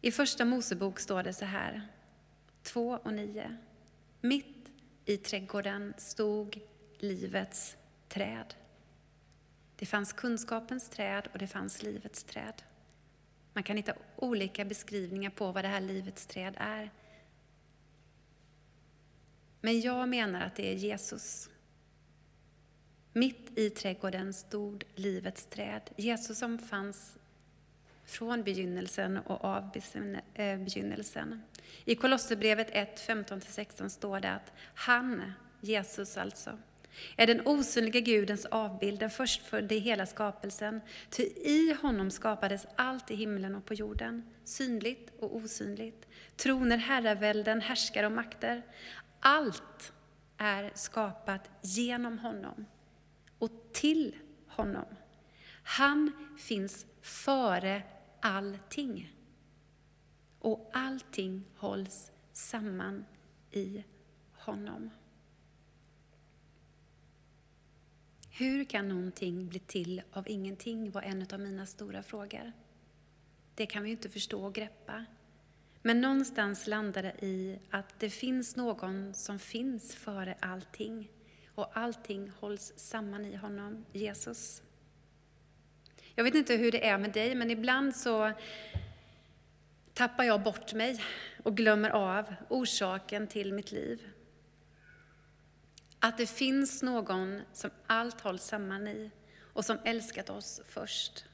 I 0.00 0.10
Första 0.10 0.44
Mosebok 0.44 1.00
står 1.00 1.22
det 1.22 1.32
så 1.32 1.44
här, 1.44 1.88
2 2.62 2.98
och 3.04 3.12
9. 3.12 3.56
Mitt 4.20 4.61
i 5.04 5.16
trädgården 5.16 5.94
stod 5.98 6.60
livets 6.98 7.76
träd. 8.08 8.54
Det 9.76 9.86
fanns 9.86 10.12
kunskapens 10.12 10.88
träd 10.88 11.28
och 11.32 11.38
det 11.38 11.46
fanns 11.46 11.82
livets 11.82 12.24
träd. 12.24 12.62
Man 13.52 13.62
kan 13.62 13.76
hitta 13.76 13.94
olika 14.16 14.64
beskrivningar 14.64 15.30
på 15.30 15.52
vad 15.52 15.64
det 15.64 15.68
här 15.68 15.80
livets 15.80 16.26
träd 16.26 16.54
är. 16.56 16.90
Men 19.60 19.80
jag 19.80 20.08
menar 20.08 20.40
att 20.40 20.56
det 20.56 20.72
är 20.72 20.74
Jesus. 20.74 21.48
Mitt 23.12 23.58
i 23.58 23.70
trädgården 23.70 24.32
stod 24.32 24.84
livets 24.94 25.46
träd. 25.46 25.90
Jesus 25.96 26.38
som 26.38 26.58
fanns 26.58 27.16
från 28.12 28.42
begynnelsen 28.42 29.18
och 29.18 29.44
av 29.44 29.70
eh, 30.34 30.58
begynnelsen. 30.58 31.42
I 31.84 31.94
Kolosserbrevet 31.94 32.68
1, 32.70 33.08
15-16 33.08 33.88
står 33.88 34.20
det 34.20 34.30
att 34.30 34.52
han, 34.74 35.32
Jesus 35.60 36.16
alltså, 36.16 36.58
är 37.16 37.26
den 37.26 37.46
osynliga 37.46 38.00
Gudens 38.00 38.44
avbild, 38.44 39.00
den 39.00 39.10
förstfödde 39.10 39.74
i 39.74 39.78
hela 39.78 40.06
skapelsen. 40.06 40.80
Ty 41.10 41.22
i 41.22 41.76
honom 41.82 42.10
skapades 42.10 42.66
allt 42.76 43.10
i 43.10 43.14
himlen 43.14 43.54
och 43.54 43.64
på 43.64 43.74
jorden, 43.74 44.22
synligt 44.44 45.10
och 45.18 45.36
osynligt. 45.36 46.08
Troner, 46.36 46.76
herravälden, 46.76 47.60
härskare 47.60 48.06
och 48.06 48.12
makter. 48.12 48.62
Allt 49.20 49.92
är 50.36 50.70
skapat 50.74 51.50
genom 51.62 52.18
honom 52.18 52.66
och 53.38 53.50
till 53.72 54.16
honom. 54.46 54.86
Han 55.62 56.12
finns 56.38 56.86
före 57.02 57.82
allting. 58.22 59.14
Och 60.38 60.70
allting 60.72 61.44
hålls 61.56 62.10
samman 62.32 63.04
i 63.50 63.84
honom. 64.32 64.90
Hur 68.30 68.64
kan 68.64 68.88
någonting 68.88 69.48
bli 69.48 69.58
till 69.58 70.02
av 70.12 70.28
ingenting 70.28 70.90
var 70.90 71.02
en 71.02 71.26
av 71.32 71.40
mina 71.40 71.66
stora 71.66 72.02
frågor. 72.02 72.52
Det 73.54 73.66
kan 73.66 73.82
vi 73.82 73.90
inte 73.90 74.08
förstå 74.08 74.44
och 74.44 74.54
greppa. 74.54 75.04
Men 75.82 76.00
någonstans 76.00 76.66
landar 76.66 77.02
det 77.02 77.26
i 77.26 77.58
att 77.70 78.00
det 78.00 78.10
finns 78.10 78.56
någon 78.56 79.14
som 79.14 79.38
finns 79.38 79.94
före 79.94 80.36
allting. 80.40 81.10
Och 81.54 81.76
allting 81.76 82.30
hålls 82.30 82.72
samman 82.76 83.24
i 83.24 83.36
honom, 83.36 83.84
Jesus. 83.92 84.62
Jag 86.14 86.24
vet 86.24 86.34
inte 86.34 86.54
hur 86.54 86.72
det 86.72 86.86
är 86.86 86.98
med 86.98 87.12
dig, 87.12 87.34
men 87.34 87.50
ibland 87.50 87.96
så 87.96 88.32
tappar 89.94 90.24
jag 90.24 90.42
bort 90.42 90.74
mig 90.74 91.04
och 91.42 91.56
glömmer 91.56 91.90
av 91.90 92.34
orsaken 92.48 93.26
till 93.26 93.52
mitt 93.52 93.72
liv. 93.72 94.08
Att 95.98 96.18
det 96.18 96.26
finns 96.26 96.82
någon 96.82 97.40
som 97.52 97.70
allt 97.86 98.20
hålls 98.20 98.44
samman 98.44 98.88
i 98.88 99.10
och 99.52 99.64
som 99.64 99.78
älskat 99.84 100.30
oss 100.30 100.60
först. 100.68 101.24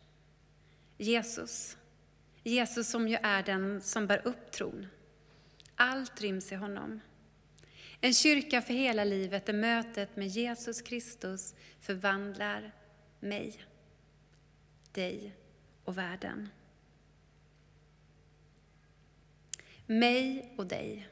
Jesus. 0.98 1.76
Jesus 2.42 2.90
som 2.90 3.08
ju 3.08 3.16
är 3.22 3.42
den 3.42 3.80
som 3.80 4.06
bär 4.06 4.26
upp 4.26 4.50
tron. 4.50 4.86
Allt 5.76 6.20
ryms 6.20 6.52
i 6.52 6.54
honom. 6.54 7.00
En 8.00 8.14
kyrka 8.14 8.62
för 8.62 8.74
hela 8.74 9.04
livet 9.04 9.46
där 9.46 9.52
mötet 9.52 10.16
med 10.16 10.28
Jesus 10.28 10.82
Kristus 10.82 11.54
förvandlar 11.80 12.72
mig, 13.20 13.64
dig 14.92 15.34
och 15.84 15.98
världen. 15.98 16.48
Mig 19.86 20.54
och 20.58 20.66
dig. 20.66 21.08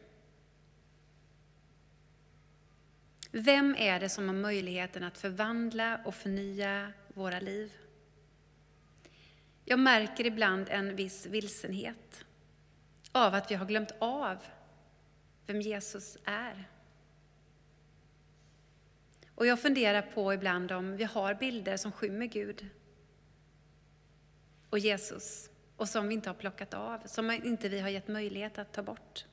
Vem 3.30 3.74
är 3.78 4.00
det 4.00 4.08
som 4.08 4.26
har 4.28 4.34
möjligheten 4.34 5.02
att 5.02 5.18
förvandla 5.18 6.00
och 6.04 6.14
förnya 6.14 6.92
våra 7.08 7.40
liv? 7.40 7.72
Jag 9.64 9.78
märker 9.78 10.26
ibland 10.26 10.68
en 10.68 10.96
viss 10.96 11.26
vilsenhet 11.26 12.24
av 13.12 13.34
att 13.34 13.50
vi 13.50 13.54
har 13.54 13.66
glömt 13.66 13.92
av 13.98 14.36
vem 15.46 15.60
Jesus 15.60 16.18
är. 16.24 16.68
Och 19.34 19.46
jag 19.46 19.62
funderar 19.62 20.02
på 20.02 20.34
ibland 20.34 20.72
om 20.72 20.96
vi 20.96 21.04
har 21.04 21.34
bilder 21.34 21.76
som 21.76 21.92
skymmer 21.92 22.26
Gud 22.26 22.68
och 24.76 24.80
Jesus 24.80 25.50
och 25.76 25.88
som 25.88 26.08
vi 26.08 26.14
inte 26.14 26.28
har 26.28 26.34
plockat 26.34 26.74
av, 26.74 26.98
som 27.04 27.30
inte 27.30 27.68
vi 27.68 27.80
har 27.80 27.88
gett 27.88 28.08
möjlighet 28.08 28.58
att 28.58 28.72
ta 28.72 28.82
bort. 28.82 29.24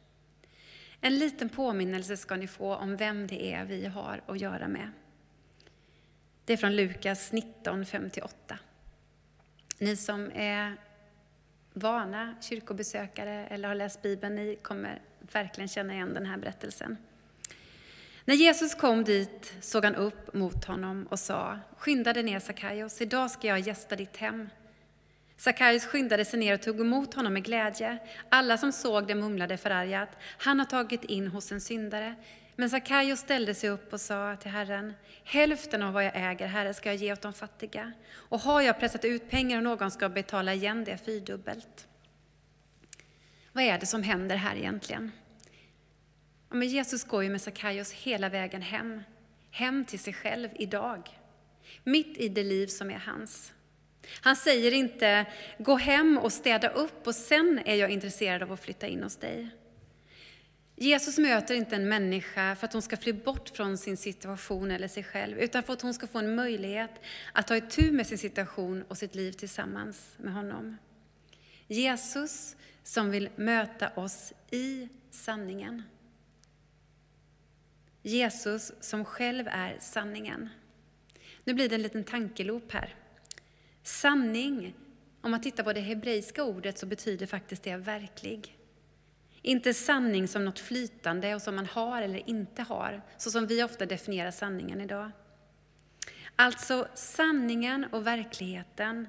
En 1.02 1.18
liten 1.18 1.50
påminnelse 1.50 2.18
ska 2.18 2.36
ni 2.36 2.48
få 2.48 2.76
om 2.76 2.96
vem 2.96 3.28
det 3.28 3.54
är 3.54 3.66
vi 3.66 3.86
har 3.86 4.22
att 4.28 4.40
göra 4.40 4.68
med. 4.68 4.92
Det 6.46 6.54
är 6.54 6.58
från 6.58 6.76
Lukas 6.76 7.32
19.58. 7.32 8.30
Ni 9.78 9.96
som 9.96 10.32
är 10.36 10.78
vana 11.74 12.36
kyrkobesökare 12.42 13.48
eller 13.48 13.68
har 13.68 13.76
läst 13.76 14.02
Bibeln, 14.02 14.36
ni 14.36 14.56
kommer 14.56 15.02
verkligen 15.32 15.68
känna 15.68 15.94
igen 15.94 16.14
den 16.14 16.26
här 16.26 16.38
berättelsen. 16.38 16.98
När 18.26 18.36
Jesus 18.36 18.76
kom 18.76 19.04
dit 19.04 19.54
såg 19.62 19.86
han 19.86 19.96
upp 19.96 20.34
mot 20.34 20.66
honom 20.66 21.08
och 21.10 21.20
sa, 21.20 21.60
skynda 21.78 22.14
dig 22.14 22.24
ner 22.24 22.40
Sackaios, 22.40 23.02
idag 23.02 23.32
ska 23.32 23.48
jag 23.48 23.60
gästa 23.60 23.96
ditt 23.96 24.18
hem. 24.18 24.50
Sackaios 25.38 25.86
skyndade 25.86 26.26
sig 26.26 26.40
ner 26.40 26.54
och 26.54 26.62
tog 26.62 26.80
emot 26.80 27.14
honom 27.14 27.34
med 27.34 27.44
glädje. 27.44 27.98
Alla 28.30 28.58
som 28.58 28.72
såg 28.72 29.08
det 29.08 29.16
mumlade 29.16 29.58
förargat, 29.58 30.10
han 30.38 30.60
har 30.60 30.66
tagit 30.66 31.04
in 31.04 31.28
hos 31.28 31.52
en 31.52 31.62
syndare. 31.62 32.16
Men 32.56 32.70
Sackaios 32.70 33.20
ställde 33.20 33.56
sig 33.56 33.70
upp 33.70 33.94
och 33.94 34.02
sa 34.02 34.36
till 34.36 34.52
Herren, 34.52 34.94
hälften 35.24 35.82
av 35.82 35.94
vad 35.94 36.06
jag 36.06 36.12
äger, 36.16 36.48
Herre, 36.48 36.74
ska 36.74 36.90
jag 36.90 36.96
ge 36.96 37.14
åt 37.14 37.22
de 37.22 37.34
fattiga. 37.34 37.92
Och 38.14 38.40
har 38.40 38.62
jag 38.62 38.80
pressat 38.80 39.06
ut 39.06 39.30
pengar 39.30 39.58
och 39.58 39.64
någon 39.64 39.92
ska 39.92 40.10
betala 40.10 40.54
igen 40.54 40.84
det 40.84 40.98
fyrdubbelt. 40.98 41.88
Vad 43.52 43.64
är 43.64 43.80
det 43.80 43.86
som 43.86 44.04
händer 44.04 44.36
här 44.36 44.56
egentligen? 44.56 45.12
Ja, 46.50 46.56
men 46.56 46.68
Jesus 46.68 47.04
går 47.04 47.24
ju 47.24 47.30
med 47.30 47.42
Sackaios 47.42 47.92
hela 47.92 48.30
vägen 48.30 48.62
hem, 48.62 49.04
hem 49.52 49.86
till 49.86 50.00
sig 50.00 50.14
själv 50.14 50.50
idag. 50.56 51.20
Mitt 51.84 52.18
i 52.18 52.30
det 52.30 52.44
liv 52.44 52.68
som 52.68 52.92
är 52.92 53.00
hans. 53.00 53.54
Han 54.22 54.36
säger 54.36 54.72
inte, 54.72 55.26
gå 55.58 55.76
hem 55.76 56.18
och 56.18 56.34
städa 56.34 56.70
upp 56.70 57.08
och 57.08 57.16
sen 57.16 57.62
är 57.66 57.76
jag 57.76 57.90
intresserad 57.90 58.44
av 58.44 58.52
att 58.52 58.64
flytta 58.64 58.88
in 58.88 59.04
hos 59.04 59.16
dig. 59.16 59.50
Jesus 60.76 61.18
möter 61.18 61.56
inte 61.56 61.76
en 61.76 61.90
människa 61.90 62.56
för 62.56 62.66
att 62.66 62.74
hon 62.74 62.82
ska 62.82 62.98
fly 62.98 63.14
bort 63.14 63.50
från 63.50 63.78
sin 63.78 63.98
situation 63.98 64.72
eller 64.72 64.88
sig 64.88 65.04
själv, 65.04 65.40
utan 65.40 65.64
för 65.64 65.74
att 65.74 65.82
hon 65.82 65.94
ska 65.94 66.08
få 66.08 66.20
en 66.20 66.36
möjlighet 66.36 66.92
att 67.34 67.48
ta 67.48 67.58
itu 67.58 67.92
med 67.92 68.08
sin 68.08 68.18
situation 68.18 68.84
och 68.88 68.98
sitt 68.98 69.16
liv 69.16 69.32
tillsammans 69.32 70.16
med 70.18 70.34
honom. 70.34 70.78
Jesus 71.68 72.56
som 72.84 73.12
vill 73.12 73.30
möta 73.36 73.90
oss 73.90 74.34
i 74.52 74.90
sanningen. 75.12 75.84
Jesus 78.02 78.72
som 78.80 79.06
själv 79.06 79.48
är 79.48 79.78
sanningen. 79.80 80.50
Nu 81.44 81.54
blir 81.54 81.70
det 81.70 81.76
en 81.76 81.82
liten 81.82 82.04
tankeloop 82.04 82.72
här. 82.72 82.96
Sanning, 83.84 84.76
om 85.22 85.32
man 85.32 85.42
tittar 85.42 85.64
på 85.64 85.74
det 85.74 85.82
hebreiska 85.82 86.44
ordet 86.44 86.78
så 86.78 86.86
betyder 86.86 87.26
faktiskt 87.26 87.64
det 87.64 87.76
verklig. 87.76 88.58
Inte 89.42 89.74
sanning 89.74 90.28
som 90.28 90.46
något 90.46 90.60
flytande 90.60 91.36
och 91.36 91.42
som 91.42 91.56
man 91.56 91.66
har 91.66 92.02
eller 92.02 92.30
inte 92.30 92.62
har, 92.62 93.02
så 93.18 93.32
som 93.32 93.48
vi 93.48 93.64
ofta 93.64 93.86
definierar 93.86 94.32
sanningen 94.32 94.82
idag. 94.82 95.12
Alltså 96.36 96.88
sanningen 96.94 97.86
och 97.86 98.08
verkligheten 98.08 99.08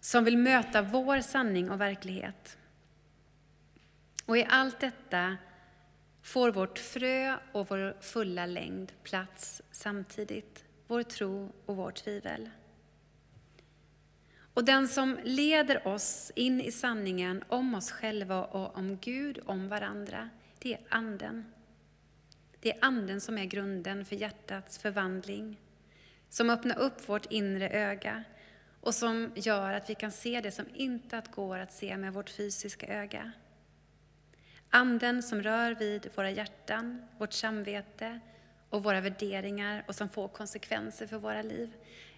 som 0.00 0.24
vill 0.24 0.38
möta 0.38 0.82
vår 0.82 1.20
sanning 1.20 1.70
och 1.70 1.80
verklighet. 1.80 2.56
Och 4.26 4.38
i 4.38 4.46
allt 4.48 4.80
detta 4.80 5.36
får 6.22 6.52
vårt 6.52 6.78
frö 6.78 7.36
och 7.52 7.70
vår 7.70 7.96
fulla 8.00 8.46
längd 8.46 8.92
plats 9.02 9.62
samtidigt, 9.70 10.64
vår 10.86 11.02
tro 11.02 11.52
och 11.66 11.76
vårt 11.76 11.94
tvivel. 11.94 12.50
Och 14.60 14.66
den 14.66 14.88
som 14.88 15.18
leder 15.24 15.88
oss 15.88 16.32
in 16.34 16.60
i 16.60 16.72
sanningen 16.72 17.44
om 17.48 17.74
oss 17.74 17.90
själva 17.90 18.44
och 18.44 18.76
om 18.76 18.98
Gud, 19.00 19.38
om 19.46 19.68
varandra, 19.68 20.28
det 20.58 20.72
är 20.72 20.80
Anden. 20.88 21.44
Det 22.60 22.72
är 22.72 22.84
Anden 22.84 23.20
som 23.20 23.38
är 23.38 23.44
grunden 23.44 24.04
för 24.04 24.16
hjärtats 24.16 24.78
förvandling, 24.78 25.60
som 26.28 26.50
öppnar 26.50 26.78
upp 26.78 27.08
vårt 27.08 27.32
inre 27.32 27.70
öga 27.70 28.24
och 28.80 28.94
som 28.94 29.32
gör 29.34 29.72
att 29.72 29.90
vi 29.90 29.94
kan 29.94 30.12
se 30.12 30.40
det 30.40 30.50
som 30.50 30.66
inte 30.74 31.22
går 31.34 31.58
att 31.58 31.72
se 31.72 31.96
med 31.96 32.12
vårt 32.12 32.30
fysiska 32.30 32.86
öga. 32.86 33.32
Anden 34.70 35.22
som 35.22 35.42
rör 35.42 35.74
vid 35.74 36.10
våra 36.14 36.30
hjärtan, 36.30 37.06
vårt 37.18 37.32
samvete 37.32 38.20
och 38.70 38.82
våra 38.82 39.00
värderingar 39.00 39.84
och 39.88 39.94
som 39.94 40.08
får 40.08 40.28
konsekvenser 40.28 41.06
för 41.06 41.18
våra 41.18 41.42
liv. 41.42 41.70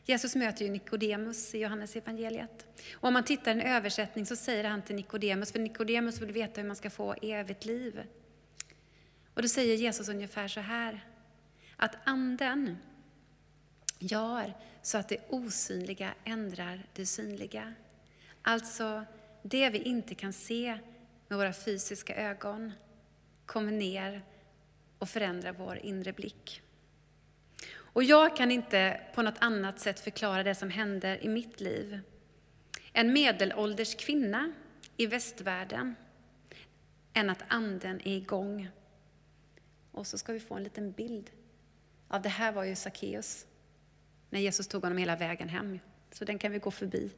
Jesus 0.04 0.34
möter 0.34 0.64
ju 0.64 0.70
Nikodemus 0.70 1.54
i 1.54 1.58
Johannes 1.58 1.96
evangeliet. 1.96 2.66
Och 2.94 3.08
om 3.08 3.12
man 3.12 3.24
tittar 3.24 3.50
i 3.50 3.60
en 3.60 3.66
översättning 3.66 4.26
så 4.26 4.36
säger 4.36 4.64
han 4.64 4.82
till 4.82 4.96
Nikodemus, 4.96 5.52
för 5.52 5.58
Nikodemus 5.58 6.20
vill 6.20 6.32
veta 6.32 6.60
hur 6.60 6.68
man 6.68 6.76
ska 6.76 6.90
få 6.90 7.14
evigt 7.22 7.64
liv. 7.64 8.02
Och 9.34 9.42
då 9.42 9.48
säger 9.48 9.76
Jesus 9.76 10.08
ungefär 10.08 10.48
så 10.48 10.60
här, 10.60 11.06
att 11.76 11.96
anden 12.04 12.76
gör 13.98 14.54
så 14.82 14.98
att 14.98 15.08
det 15.08 15.18
osynliga 15.28 16.14
ändrar 16.24 16.86
det 16.92 17.06
synliga. 17.06 17.74
Alltså, 18.42 19.04
det 19.42 19.70
vi 19.70 19.78
inte 19.78 20.14
kan 20.14 20.32
se 20.32 20.78
med 21.28 21.38
våra 21.38 21.52
fysiska 21.52 22.14
ögon 22.14 22.72
kommer 23.46 23.72
ner 23.72 24.22
och 24.98 25.08
förändrar 25.08 25.52
vår 25.52 25.76
inre 25.76 26.12
blick. 26.12 26.62
Och 27.92 28.04
jag 28.04 28.36
kan 28.36 28.50
inte 28.50 29.00
på 29.14 29.22
något 29.22 29.38
annat 29.38 29.80
sätt 29.80 30.00
förklara 30.00 30.42
det 30.42 30.54
som 30.54 30.70
händer 30.70 31.24
i 31.24 31.28
mitt 31.28 31.60
liv. 31.60 32.00
En 32.92 33.12
medelålders 33.12 33.94
kvinna 33.94 34.52
i 34.96 35.06
västvärlden, 35.06 35.94
än 37.12 37.30
att 37.30 37.44
anden 37.48 38.00
är 38.00 38.16
igång. 38.16 38.68
Och 39.92 40.06
så 40.06 40.18
ska 40.18 40.32
vi 40.32 40.40
få 40.40 40.54
en 40.54 40.64
liten 40.64 40.92
bild 40.92 41.30
av 42.12 42.22
det 42.22 42.28
här 42.28 42.52
var 42.52 42.64
ju 42.64 42.76
Sackeus, 42.76 43.46
när 44.30 44.40
Jesus 44.40 44.68
tog 44.68 44.82
honom 44.82 44.98
hela 44.98 45.16
vägen 45.16 45.48
hem. 45.48 45.78
Så 46.10 46.24
den 46.24 46.38
kan 46.38 46.52
vi 46.52 46.58
gå 46.58 46.70
förbi. 46.70 47.10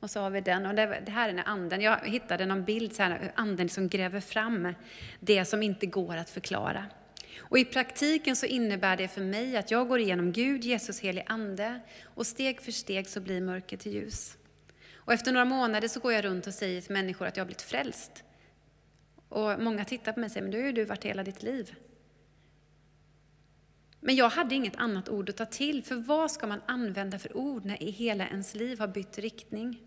Och 0.00 0.10
så 0.10 0.20
har 0.20 0.30
vi 0.30 0.40
den. 0.40 0.66
Och 0.66 0.74
det, 0.74 1.08
här 1.08 1.28
är 1.28 1.32
när 1.32 1.48
anden, 1.48 1.80
jag 1.80 1.98
hittade 1.98 2.46
någon 2.46 2.64
bild, 2.64 2.92
så 2.92 3.02
här, 3.02 3.32
anden 3.34 3.68
som 3.68 3.88
gräver 3.88 4.20
fram 4.20 4.74
det 5.20 5.44
som 5.44 5.62
inte 5.62 5.86
går 5.86 6.16
att 6.16 6.30
förklara. 6.30 6.86
Och 7.38 7.58
I 7.58 7.64
praktiken 7.64 8.36
så 8.36 8.46
innebär 8.46 8.96
det 8.96 9.08
för 9.08 9.20
mig 9.20 9.56
att 9.56 9.70
jag 9.70 9.88
går 9.88 10.00
igenom 10.00 10.32
Gud, 10.32 10.64
Jesus, 10.64 11.00
helig 11.00 11.24
ande 11.26 11.80
och 12.04 12.26
steg 12.26 12.60
för 12.60 12.72
steg 12.72 13.08
så 13.08 13.20
blir 13.20 13.40
mörker 13.40 13.76
till 13.76 13.92
ljus. 13.92 14.36
Och 14.94 15.12
efter 15.12 15.32
några 15.32 15.44
månader 15.44 15.88
så 15.88 16.00
går 16.00 16.12
jag 16.12 16.24
runt 16.24 16.46
och 16.46 16.54
säger 16.54 16.80
till 16.80 16.92
människor 16.92 17.26
att 17.26 17.36
jag 17.36 17.44
har 17.44 17.46
blivit 17.46 17.62
frälst. 17.62 18.24
Och 19.28 19.62
många 19.62 19.84
tittar 19.84 20.12
på 20.12 20.20
mig 20.20 20.26
och 20.26 20.32
säger, 20.32 20.42
men 20.42 20.50
du 20.50 20.58
har 20.58 20.66
ju 20.66 20.72
du 20.72 20.84
varit 20.84 21.04
hela 21.04 21.24
ditt 21.24 21.42
liv. 21.42 21.74
Men 24.00 24.16
jag 24.16 24.28
hade 24.28 24.54
inget 24.54 24.76
annat 24.76 25.08
ord 25.08 25.28
att 25.28 25.36
ta 25.36 25.46
till, 25.46 25.84
för 25.84 25.94
vad 25.94 26.30
ska 26.30 26.46
man 26.46 26.60
använda 26.66 27.18
för 27.18 27.36
ord 27.36 27.64
när 27.64 27.76
hela 27.76 28.28
ens 28.28 28.54
liv 28.54 28.78
har 28.78 28.88
bytt 28.88 29.18
riktning? 29.18 29.80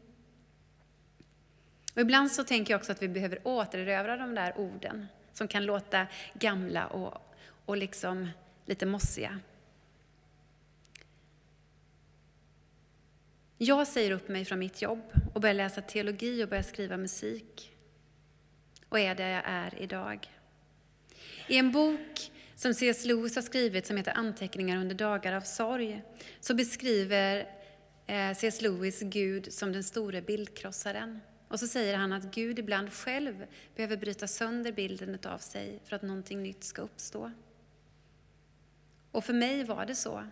Och 1.96 2.02
ibland 2.02 2.32
så 2.32 2.44
tänker 2.44 2.74
jag 2.74 2.80
också 2.80 2.92
att 2.92 3.02
vi 3.02 3.08
behöver 3.08 3.40
återerövra 3.44 4.18
de 4.18 4.36
där 4.36 4.58
orden 4.58 5.08
som 5.34 5.48
kan 5.48 5.66
låta 5.66 6.08
gamla 6.34 6.88
och, 6.88 7.35
och 7.66 7.78
liksom 7.78 8.30
lite 8.66 8.86
mossiga. 8.86 9.40
Jag 13.58 13.88
säger 13.88 14.12
upp 14.12 14.28
mig 14.28 14.46
från 14.46 14.60
mitt 14.60 14.82
jobb 14.82 15.02
och 15.34 15.42
börjar 15.42 15.54
läsa 15.54 15.82
teologi 15.82 16.44
och 16.44 16.50
börjar 16.50 16.64
skriva 16.64 16.98
musik. 16.98 17.72
Och 18.90 19.00
är 19.00 19.16
där 19.16 19.30
jag 19.30 19.44
är 19.46 19.82
idag. 19.82 20.28
I 21.48 21.58
en 21.58 21.72
bok 21.72 22.32
som 22.56 22.74
C.S. 22.74 23.06
Lewis 23.06 23.36
har 23.36 23.42
skrivit 23.42 23.88
som 23.88 23.98
heter 23.98 24.14
Anteckningar 24.16 24.78
under 24.78 24.96
dagar 24.96 25.34
av 25.34 25.42
sorg 25.42 26.02
så 26.40 26.54
beskriver 26.54 27.38
eh, 28.08 28.34
C.S. 28.36 28.62
Lewis 28.62 29.02
Gud 29.02 29.54
som 29.54 29.72
den 29.72 29.84
store 29.84 30.22
bildkrossaren. 30.22 31.20
Och 31.48 31.60
så 31.60 31.68
säger 31.68 31.98
han 31.98 32.14
att 32.14 32.24
Gud 32.24 32.60
ibland 32.60 32.94
själv 32.94 33.46
behöver 33.76 33.98
bryta 33.98 34.28
sönder 34.28 34.72
bilden 34.72 35.20
av 35.26 35.38
sig 35.38 35.80
för 35.86 35.96
att 35.96 36.02
någonting 36.02 36.44
nytt 36.44 36.64
ska 36.64 36.82
uppstå. 36.82 37.32
Och 39.16 39.26
för 39.26 39.34
mig 39.34 39.64
var 39.64 39.86
det 39.86 39.96
så. 39.96 40.28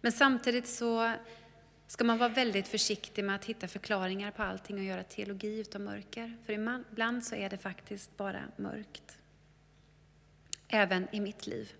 Men 0.00 0.12
samtidigt 0.12 0.68
så 0.68 1.12
ska 1.86 2.04
man 2.04 2.18
vara 2.18 2.28
väldigt 2.28 2.68
försiktig 2.68 3.24
med 3.24 3.34
att 3.34 3.44
hitta 3.44 3.68
förklaringar 3.68 4.30
på 4.30 4.42
allting 4.42 4.76
och 4.76 4.84
göra 4.84 5.02
teologi 5.02 5.60
utav 5.60 5.80
mörker. 5.80 6.36
För 6.44 6.52
ibland 6.52 7.24
så 7.24 7.34
är 7.34 7.50
det 7.50 7.58
faktiskt 7.58 8.16
bara 8.16 8.42
mörkt. 8.56 9.18
Även 10.68 11.08
i 11.12 11.20
mitt 11.20 11.46
liv. 11.46 11.72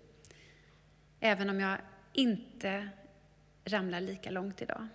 Även 1.19 1.49
om 1.49 1.59
jag 1.59 1.77
inte 2.13 2.89
ramlar 3.65 4.01
lika 4.01 4.31
långt 4.31 4.61
idag. 4.61 4.87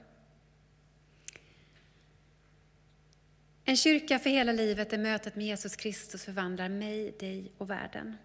En 3.64 3.76
kyrka 3.76 4.18
för 4.18 4.31
hela 4.31 4.52
livet 4.52 4.90
där 4.90 4.98
mötet 4.98 5.37
med 5.37 5.46
Jesus 5.46 5.76
Kristus 5.76 6.24
förvandlar 6.24 6.68
mig, 6.68 7.14
dig 7.18 7.52
och 7.59 7.70
världen. 7.70 8.16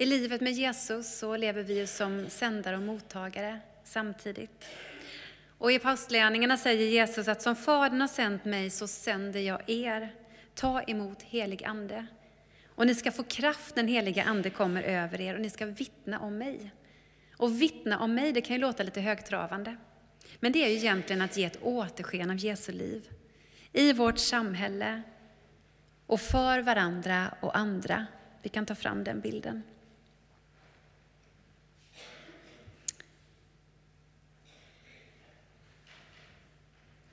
I 0.00 0.06
livet 0.06 0.40
med 0.40 0.52
Jesus 0.52 1.18
så 1.18 1.36
lever 1.36 1.62
vi 1.62 1.86
som 1.86 2.28
sändare 2.28 2.76
och 2.76 2.82
mottagare 2.82 3.60
samtidigt. 3.84 4.68
Och 5.58 5.72
i 5.72 5.76
Apostlagärningarna 5.76 6.56
säger 6.56 6.86
Jesus 6.86 7.28
att 7.28 7.42
som 7.42 7.56
Fadern 7.56 8.00
har 8.00 8.08
sänt 8.08 8.44
mig 8.44 8.70
så 8.70 8.86
sänder 8.86 9.40
jag 9.40 9.70
er. 9.70 10.14
Ta 10.54 10.82
emot 10.82 11.22
helig 11.22 11.64
ande. 11.64 12.06
Och 12.66 12.86
ni 12.86 12.94
ska 12.94 13.12
få 13.12 13.22
kraft 13.22 13.76
när 13.76 13.84
heliga 13.84 14.24
ande 14.24 14.50
kommer 14.50 14.82
över 14.82 15.20
er 15.20 15.34
och 15.34 15.40
ni 15.40 15.50
ska 15.50 15.66
vittna 15.66 16.20
om 16.20 16.38
mig. 16.38 16.70
Och 17.36 17.62
vittna 17.62 17.98
om 17.98 18.14
mig, 18.14 18.32
det 18.32 18.40
kan 18.40 18.56
ju 18.56 18.60
låta 18.60 18.82
lite 18.82 19.00
högtravande. 19.00 19.76
Men 20.40 20.52
det 20.52 20.64
är 20.64 20.68
ju 20.68 20.76
egentligen 20.76 21.22
att 21.22 21.36
ge 21.36 21.44
ett 21.44 21.62
återsken 21.62 22.30
av 22.30 22.36
Jesu 22.36 22.72
liv. 22.72 23.08
I 23.72 23.92
vårt 23.92 24.18
samhälle 24.18 25.02
och 26.06 26.20
för 26.20 26.62
varandra 26.62 27.34
och 27.40 27.58
andra. 27.58 28.06
Vi 28.42 28.48
kan 28.48 28.66
ta 28.66 28.74
fram 28.74 29.04
den 29.04 29.20
bilden. 29.20 29.62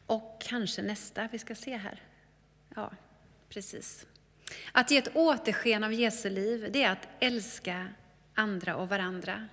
Och 0.07 0.41
kanske 0.41 0.81
nästa, 0.81 1.29
vi 1.31 1.39
ska 1.39 1.55
se 1.55 1.77
här. 1.77 2.01
Ja, 2.75 2.91
precis. 3.49 4.05
Att 4.71 4.91
ge 4.91 4.97
ett 4.97 5.15
återsken 5.15 5.83
av 5.83 5.93
Jesu 5.93 6.29
liv, 6.29 6.69
det 6.71 6.83
är 6.83 6.91
att 6.91 7.07
älska 7.19 7.87
andra 8.33 8.75
och 8.75 8.89
varandra. 8.89 9.47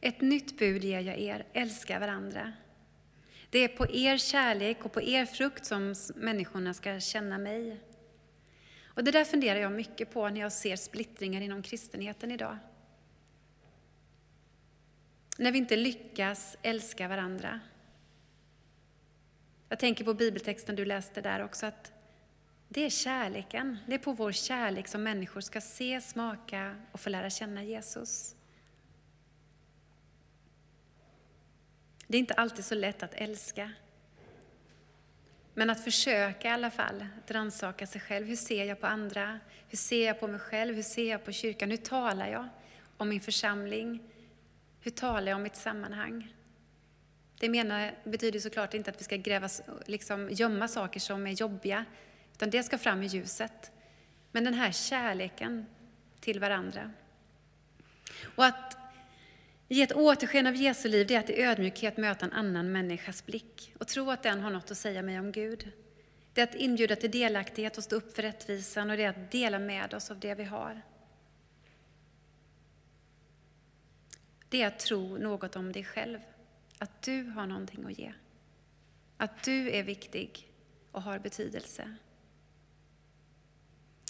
Ett 0.00 0.20
nytt 0.20 0.58
bud 0.58 0.84
ger 0.84 1.00
jag 1.00 1.18
er, 1.18 1.46
älska 1.52 1.98
varandra. 1.98 2.52
Det 3.50 3.58
är 3.58 3.68
på 3.68 3.90
er 3.90 4.16
kärlek 4.16 4.84
och 4.84 4.92
på 4.92 5.02
er 5.02 5.26
frukt 5.26 5.64
som 5.64 5.94
människorna 6.14 6.74
ska 6.74 7.00
känna 7.00 7.38
mig. 7.38 7.80
Och 8.84 9.04
det 9.04 9.10
där 9.10 9.24
funderar 9.24 9.60
jag 9.60 9.72
mycket 9.72 10.12
på 10.12 10.28
när 10.28 10.40
jag 10.40 10.52
ser 10.52 10.76
splittringar 10.76 11.40
inom 11.40 11.62
kristenheten 11.62 12.30
idag. 12.30 12.58
När 15.38 15.52
vi 15.52 15.58
inte 15.58 15.76
lyckas 15.76 16.56
älska 16.62 17.08
varandra. 17.08 17.60
Jag 19.68 19.78
tänker 19.78 20.04
på 20.04 20.14
bibeltexten 20.14 20.76
du 20.76 20.84
läste 20.84 21.20
där 21.20 21.44
också, 21.44 21.66
att 21.66 21.92
det 22.68 22.84
är 22.84 22.90
kärleken. 22.90 23.78
Det 23.86 23.94
är 23.94 23.98
på 23.98 24.12
vår 24.12 24.32
kärlek 24.32 24.88
som 24.88 25.02
människor 25.02 25.40
ska 25.40 25.60
se, 25.60 26.00
smaka 26.00 26.76
och 26.92 27.00
få 27.00 27.10
lära 27.10 27.30
känna 27.30 27.64
Jesus. 27.64 28.34
Det 32.06 32.16
är 32.16 32.18
inte 32.18 32.34
alltid 32.34 32.64
så 32.64 32.74
lätt 32.74 33.02
att 33.02 33.14
älska. 33.14 33.72
Men 35.54 35.70
att 35.70 35.84
försöka 35.84 36.48
i 36.48 36.50
alla 36.50 36.70
fall, 36.70 37.04
att 37.24 37.30
rannsaka 37.30 37.86
sig 37.86 38.00
själv. 38.00 38.26
Hur 38.26 38.36
ser 38.36 38.64
jag 38.64 38.80
på 38.80 38.86
andra? 38.86 39.40
Hur 39.68 39.78
ser 39.78 40.06
jag 40.06 40.20
på 40.20 40.28
mig 40.28 40.40
själv? 40.40 40.74
Hur 40.74 40.82
ser 40.82 41.10
jag 41.10 41.24
på 41.24 41.32
kyrkan? 41.32 41.70
Hur 41.70 41.76
talar 41.76 42.28
jag 42.28 42.48
om 42.96 43.08
min 43.08 43.20
församling? 43.20 44.02
Hur 44.80 44.90
talar 44.90 45.28
jag 45.28 45.36
om 45.36 45.42
mitt 45.42 45.56
sammanhang? 45.56 46.34
Det 47.38 47.48
menar, 47.48 47.94
betyder 48.04 48.40
såklart 48.40 48.74
inte 48.74 48.90
att 48.90 49.00
vi 49.00 49.04
ska 49.04 49.16
gräva, 49.16 49.48
liksom, 49.86 50.28
gömma 50.30 50.68
saker 50.68 51.00
som 51.00 51.26
är 51.26 51.30
jobbiga, 51.30 51.84
utan 52.32 52.50
det 52.50 52.62
ska 52.62 52.78
fram 52.78 53.02
i 53.02 53.06
ljuset. 53.06 53.72
Men 54.32 54.44
den 54.44 54.54
här 54.54 54.72
kärleken 54.72 55.66
till 56.20 56.40
varandra. 56.40 56.90
Och 58.36 58.44
att 58.44 58.76
ge 59.68 59.82
ett 59.82 59.92
återsken 59.92 60.46
av 60.46 60.56
Jesu 60.56 60.88
liv, 60.88 61.06
det 61.06 61.14
är 61.14 61.20
att 61.20 61.30
i 61.30 61.42
ödmjukhet 61.42 61.96
möta 61.96 62.26
en 62.26 62.32
annan 62.32 62.72
människas 62.72 63.26
blick 63.26 63.74
och 63.78 63.86
tro 63.88 64.10
att 64.10 64.22
den 64.22 64.40
har 64.40 64.50
något 64.50 64.70
att 64.70 64.78
säga 64.78 65.02
mig 65.02 65.18
om 65.18 65.32
Gud. 65.32 65.70
Det 66.32 66.40
är 66.40 66.44
att 66.44 66.54
inbjuda 66.54 66.96
till 66.96 67.10
delaktighet 67.10 67.78
och 67.78 67.84
stå 67.84 67.96
upp 67.96 68.14
för 68.14 68.22
rättvisan 68.22 68.90
och 68.90 68.96
det 68.96 69.04
är 69.04 69.08
att 69.08 69.30
dela 69.30 69.58
med 69.58 69.94
oss 69.94 70.10
av 70.10 70.20
det 70.20 70.34
vi 70.34 70.44
har. 70.44 70.82
Det 74.48 74.62
är 74.62 74.66
att 74.66 74.78
tro 74.78 75.16
något 75.16 75.56
om 75.56 75.72
dig 75.72 75.84
själv. 75.84 76.18
Att 76.78 77.02
du 77.02 77.22
har 77.24 77.46
någonting 77.46 77.84
att 77.84 77.98
ge. 77.98 78.12
Att 79.16 79.44
du 79.44 79.70
är 79.70 79.82
viktig 79.82 80.52
och 80.92 81.02
har 81.02 81.18
betydelse. 81.18 81.94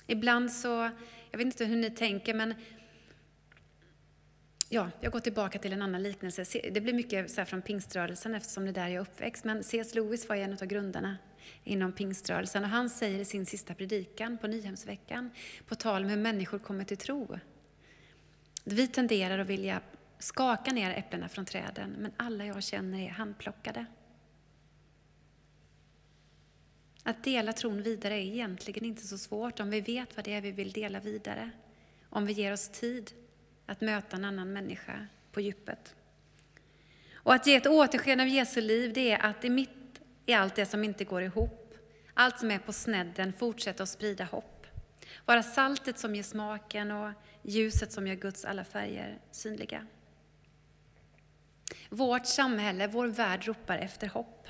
Ibland 0.06 0.52
så, 0.52 0.90
jag 1.30 1.38
vet 1.38 1.44
inte 1.44 1.64
hur 1.64 1.76
ni 1.76 1.90
tänker, 1.90 2.34
men 2.34 2.54
ja, 4.68 4.90
jag 5.00 5.12
går 5.12 5.20
tillbaka 5.20 5.58
till 5.58 5.72
en 5.72 5.82
annan 5.82 6.02
liknelse. 6.02 6.44
Det 6.70 6.80
blir 6.80 6.94
mycket 6.94 7.30
så 7.30 7.44
från 7.44 7.62
pingströrelsen 7.62 8.34
eftersom 8.34 8.64
det 8.64 8.70
är 8.70 8.72
där 8.72 8.88
jag 8.88 8.94
är 8.94 9.00
uppväxt. 9.00 9.44
Men 9.44 9.64
C.S. 9.64 9.94
Lewis 9.94 10.28
var 10.28 10.36
en 10.36 10.52
av 10.52 10.66
grundarna 10.66 11.16
inom 11.64 11.92
pingströrelsen 11.92 12.64
och 12.64 12.70
han 12.70 12.90
säger 12.90 13.18
i 13.18 13.24
sin 13.24 13.46
sista 13.46 13.74
predikan 13.74 14.38
på 14.38 14.46
Nyhemsveckan 14.46 15.30
på 15.66 15.74
tal 15.74 16.04
om 16.04 16.08
hur 16.08 16.16
människor 16.16 16.58
kommer 16.58 16.84
till 16.84 16.96
tro. 16.96 17.38
Vi 18.64 18.88
tenderar 18.88 19.38
att 19.38 19.46
vilja 19.46 19.80
skaka 20.18 20.72
ner 20.72 20.90
äpplena 20.90 21.28
från 21.28 21.44
träden, 21.44 21.90
men 21.98 22.12
alla 22.16 22.46
jag 22.46 22.62
känner 22.62 23.00
är 23.00 23.10
handplockade. 23.10 23.86
Att 27.02 27.24
dela 27.24 27.52
tron 27.52 27.82
vidare 27.82 28.14
är 28.14 28.22
egentligen 28.22 28.84
inte 28.84 29.06
så 29.06 29.18
svårt 29.18 29.60
om 29.60 29.70
vi 29.70 29.80
vet 29.80 30.16
vad 30.16 30.24
det 30.24 30.34
är 30.34 30.40
vi 30.40 30.50
vill 30.50 30.72
dela 30.72 31.00
vidare. 31.00 31.50
Om 32.10 32.26
vi 32.26 32.32
ger 32.32 32.52
oss 32.52 32.68
tid 32.68 33.12
att 33.66 33.80
möta 33.80 34.16
en 34.16 34.24
annan 34.24 34.52
människa 34.52 35.06
på 35.32 35.40
djupet. 35.40 35.94
Och 37.14 37.34
att 37.34 37.46
ge 37.46 37.56
ett 37.56 37.66
återsken 37.66 38.20
av 38.20 38.28
Jesu 38.28 38.60
liv, 38.60 38.92
det 38.92 39.12
är 39.12 39.18
att 39.18 39.44
i 39.44 39.50
mitt 39.50 39.70
i 40.26 40.32
allt 40.32 40.54
det 40.54 40.66
som 40.66 40.84
inte 40.84 41.04
går 41.04 41.22
ihop, 41.22 41.74
allt 42.14 42.38
som 42.38 42.50
är 42.50 42.58
på 42.58 42.72
snedden, 42.72 43.32
fortsätta 43.32 43.82
att 43.82 43.88
sprida 43.88 44.24
hopp. 44.24 44.66
Vara 45.24 45.42
saltet 45.42 45.98
som 45.98 46.14
ger 46.14 46.22
smaken 46.22 46.90
och 46.90 47.12
ljuset 47.42 47.92
som 47.92 48.06
gör 48.06 48.14
Guds 48.14 48.44
alla 48.44 48.64
färger 48.64 49.18
synliga. 49.30 49.86
Vårt 51.88 52.26
samhälle, 52.26 52.86
vår 52.86 53.06
värld 53.06 53.46
ropar 53.46 53.78
efter 53.78 54.06
hopp. 54.06 54.48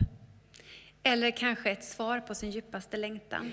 Eller 1.02 1.30
kanske 1.30 1.70
ett 1.70 1.84
svar 1.84 2.20
på 2.20 2.34
sin 2.34 2.50
djupaste 2.50 2.96
längtan. 2.96 3.52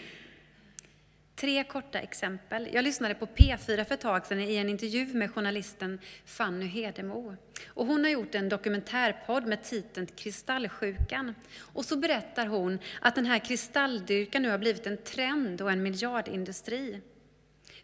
Tre 1.36 1.64
korta 1.64 2.00
exempel. 2.00 2.70
Jag 2.74 2.84
lyssnade 2.84 3.16
på 3.16 3.26
P4 3.26 3.84
för 3.84 3.94
ett 3.94 4.02
tag 4.02 4.26
sedan 4.26 4.40
i 4.40 4.56
en 4.56 4.70
intervju 4.70 5.06
med 5.14 5.32
journalisten 5.32 6.00
Fanny 6.26 6.66
Hedemo. 6.66 7.36
Och 7.68 7.86
hon 7.86 8.04
har 8.04 8.12
gjort 8.12 8.36
en 8.36 8.50
dokumentärpodd 8.50 9.48
med 9.48 9.64
titeln 9.64 10.08
Kristallsjukan. 10.08 11.36
Och 11.60 11.86
så 11.86 11.98
berättar 11.98 12.48
hon 12.48 12.80
att 13.02 13.16
den 13.16 13.26
här 13.26 13.40
kristalldyrkan 13.40 14.42
nu 14.42 14.50
har 14.50 14.58
blivit 14.58 14.88
en 14.88 14.98
trend 14.98 15.62
och 15.62 15.72
en 15.72 15.84
miljardindustri. 15.84 17.02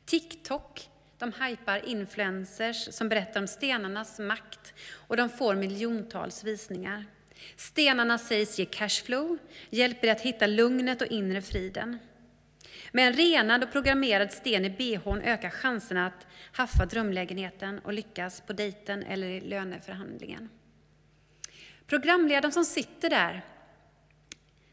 TikTok 0.06 0.90
de 1.22 1.34
hypar 1.44 1.86
influencers 1.86 2.94
som 2.94 3.10
berättar 3.10 3.42
om 3.42 3.48
stenarnas 3.48 4.20
makt 4.20 4.74
och 4.94 5.18
de 5.18 5.30
får 5.30 5.56
miljontals 5.56 6.44
visningar. 6.44 7.06
Stenarna 7.56 8.18
sägs 8.18 8.60
ge 8.60 8.66
cashflow, 8.66 9.38
hjälper 9.70 10.02
dig 10.02 10.10
att 10.10 10.22
hitta 10.22 10.48
lugnet 10.48 11.02
och 11.02 11.08
inre 11.08 11.42
friden. 11.42 12.00
Med 12.92 13.08
en 13.08 13.14
renad 13.14 13.64
och 13.64 13.72
programmerad 13.72 14.32
sten 14.32 14.66
i 14.66 14.70
bhn 14.70 15.22
ökar 15.22 15.50
chanserna 15.50 16.08
att 16.08 16.28
haffa 16.52 16.86
drömlägenheten 16.86 17.80
och 17.80 17.94
lyckas 17.94 18.42
på 18.42 18.54
dejten 18.54 19.04
eller 19.04 19.28
i 19.28 19.42
löneförhandlingen. 19.42 20.50
Programledaren 21.88 22.52
som 22.52 22.66
sitter 22.66 23.10
där 23.10 23.46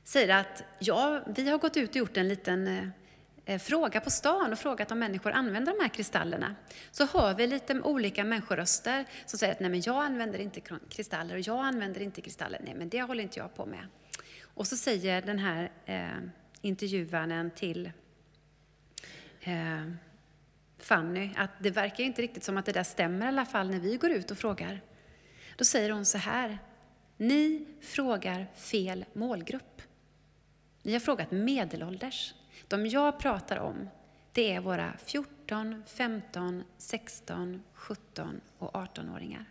säger 0.04 0.36
att 0.36 0.64
ja, 0.78 1.24
vi 1.36 1.50
har 1.50 1.58
gått 1.58 1.76
ut 1.76 1.90
och 1.90 1.96
gjort 1.96 2.16
en 2.16 2.28
liten 2.28 2.66
eh, 2.66 2.88
Eh, 3.48 3.58
fråga 3.58 4.00
på 4.00 4.10
stan 4.10 4.52
och 4.52 4.58
frågat 4.58 4.92
om 4.92 4.98
människor 4.98 5.32
använder 5.32 5.72
de 5.72 5.82
här 5.82 5.88
kristallerna. 5.88 6.54
Så 6.90 7.06
hör 7.06 7.34
vi 7.34 7.46
lite 7.46 7.80
olika 7.80 8.24
människoröster 8.24 9.04
som 9.26 9.38
säger 9.38 9.52
att 9.52 9.60
nej 9.60 9.70
men 9.70 9.80
jag 9.80 10.04
använder 10.04 10.38
inte 10.38 10.60
kristaller 10.88 11.34
och 11.34 11.40
jag 11.40 11.58
använder 11.58 12.00
inte 12.00 12.20
kristaller. 12.20 12.60
Nej 12.64 12.74
men 12.74 12.88
det 12.88 13.02
håller 13.02 13.22
inte 13.22 13.38
jag 13.38 13.54
på 13.54 13.66
med. 13.66 13.86
Och 14.42 14.66
så 14.66 14.76
säger 14.76 15.22
den 15.22 15.38
här 15.38 15.70
eh, 15.86 16.28
intervjuaren 16.60 17.50
till 17.50 17.90
eh, 19.40 19.92
Fanny 20.78 21.30
att 21.36 21.50
det 21.58 21.70
verkar 21.70 22.04
inte 22.04 22.22
riktigt 22.22 22.44
som 22.44 22.56
att 22.56 22.66
det 22.66 22.72
där 22.72 22.84
stämmer 22.84 23.26
i 23.26 23.28
alla 23.28 23.46
fall 23.46 23.70
när 23.70 23.80
vi 23.80 23.96
går 23.96 24.10
ut 24.10 24.30
och 24.30 24.38
frågar. 24.38 24.80
Då 25.56 25.64
säger 25.64 25.90
hon 25.90 26.06
så 26.06 26.18
här. 26.18 26.58
Ni 27.16 27.66
frågar 27.80 28.46
fel 28.54 29.04
målgrupp. 29.12 29.82
Ni 30.82 30.92
har 30.92 31.00
frågat 31.00 31.30
medelålders. 31.30 32.34
De 32.68 32.86
jag 32.86 33.18
pratar 33.18 33.56
om, 33.56 33.88
det 34.32 34.52
är 34.52 34.60
våra 34.60 34.92
14, 34.98 35.82
15, 35.86 36.64
16, 36.78 37.62
17 37.72 38.40
och 38.58 38.72
18-åringar. 38.72 39.44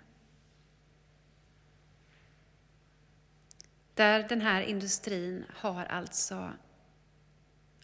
Där 3.93 4.27
den 4.29 4.41
här 4.41 4.61
industrin 4.61 5.45
har 5.49 5.85
alltså 5.85 6.53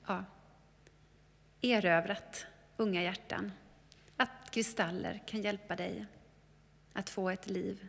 ja, 0.07 0.25
erövrat 1.61 2.45
unga 2.77 3.03
hjärtan. 3.03 3.51
Att 4.17 4.51
kristaller 4.51 5.23
kan 5.27 5.41
hjälpa 5.41 5.75
dig 5.75 6.05
att 6.93 7.09
få 7.09 7.29
ett 7.29 7.47
liv 7.47 7.87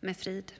med 0.00 0.16
frid. 0.16 0.52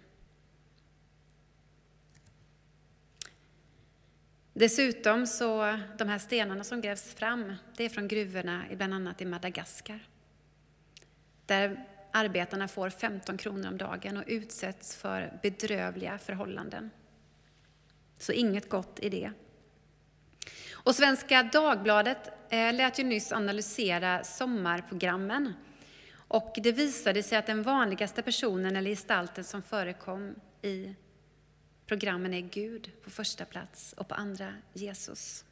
Dessutom 4.58 5.26
så, 5.26 5.78
de 5.98 6.08
här 6.08 6.18
stenarna 6.18 6.64
som 6.64 6.80
grävs 6.80 7.14
fram, 7.14 7.54
det 7.76 7.84
är 7.84 7.88
från 7.88 8.08
gruvorna 8.08 8.64
bland 8.76 8.94
annat 8.94 9.22
i 9.22 9.24
Madagaskar. 9.24 10.00
Där 11.46 11.84
arbetarna 12.12 12.68
får 12.68 12.90
15 12.90 13.38
kronor 13.38 13.68
om 13.68 13.78
dagen 13.78 14.16
och 14.16 14.24
utsätts 14.26 14.96
för 14.96 15.38
bedrövliga 15.42 16.18
förhållanden. 16.18 16.90
Så 18.18 18.32
inget 18.32 18.68
gott 18.68 18.98
i 19.02 19.08
det. 19.08 19.32
Och 20.72 20.94
Svenska 20.94 21.42
Dagbladet 21.42 22.52
eh, 22.52 22.74
lät 22.74 22.98
ju 22.98 23.04
nyss 23.04 23.32
analysera 23.32 24.24
sommarprogrammen. 24.24 25.52
Och 26.14 26.54
det 26.62 26.72
visade 26.72 27.22
sig 27.22 27.38
att 27.38 27.46
den 27.46 27.62
vanligaste 27.62 28.22
personen 28.22 28.76
eller 28.76 28.90
gestalten 28.90 29.44
som 29.44 29.62
förekom 29.62 30.34
i 30.62 30.94
programmen 31.88 32.34
är 32.34 32.40
Gud 32.40 32.90
på 33.04 33.10
första 33.10 33.44
plats 33.44 33.92
och 33.92 34.08
på 34.08 34.14
andra 34.14 34.54
Jesus. 34.72 35.44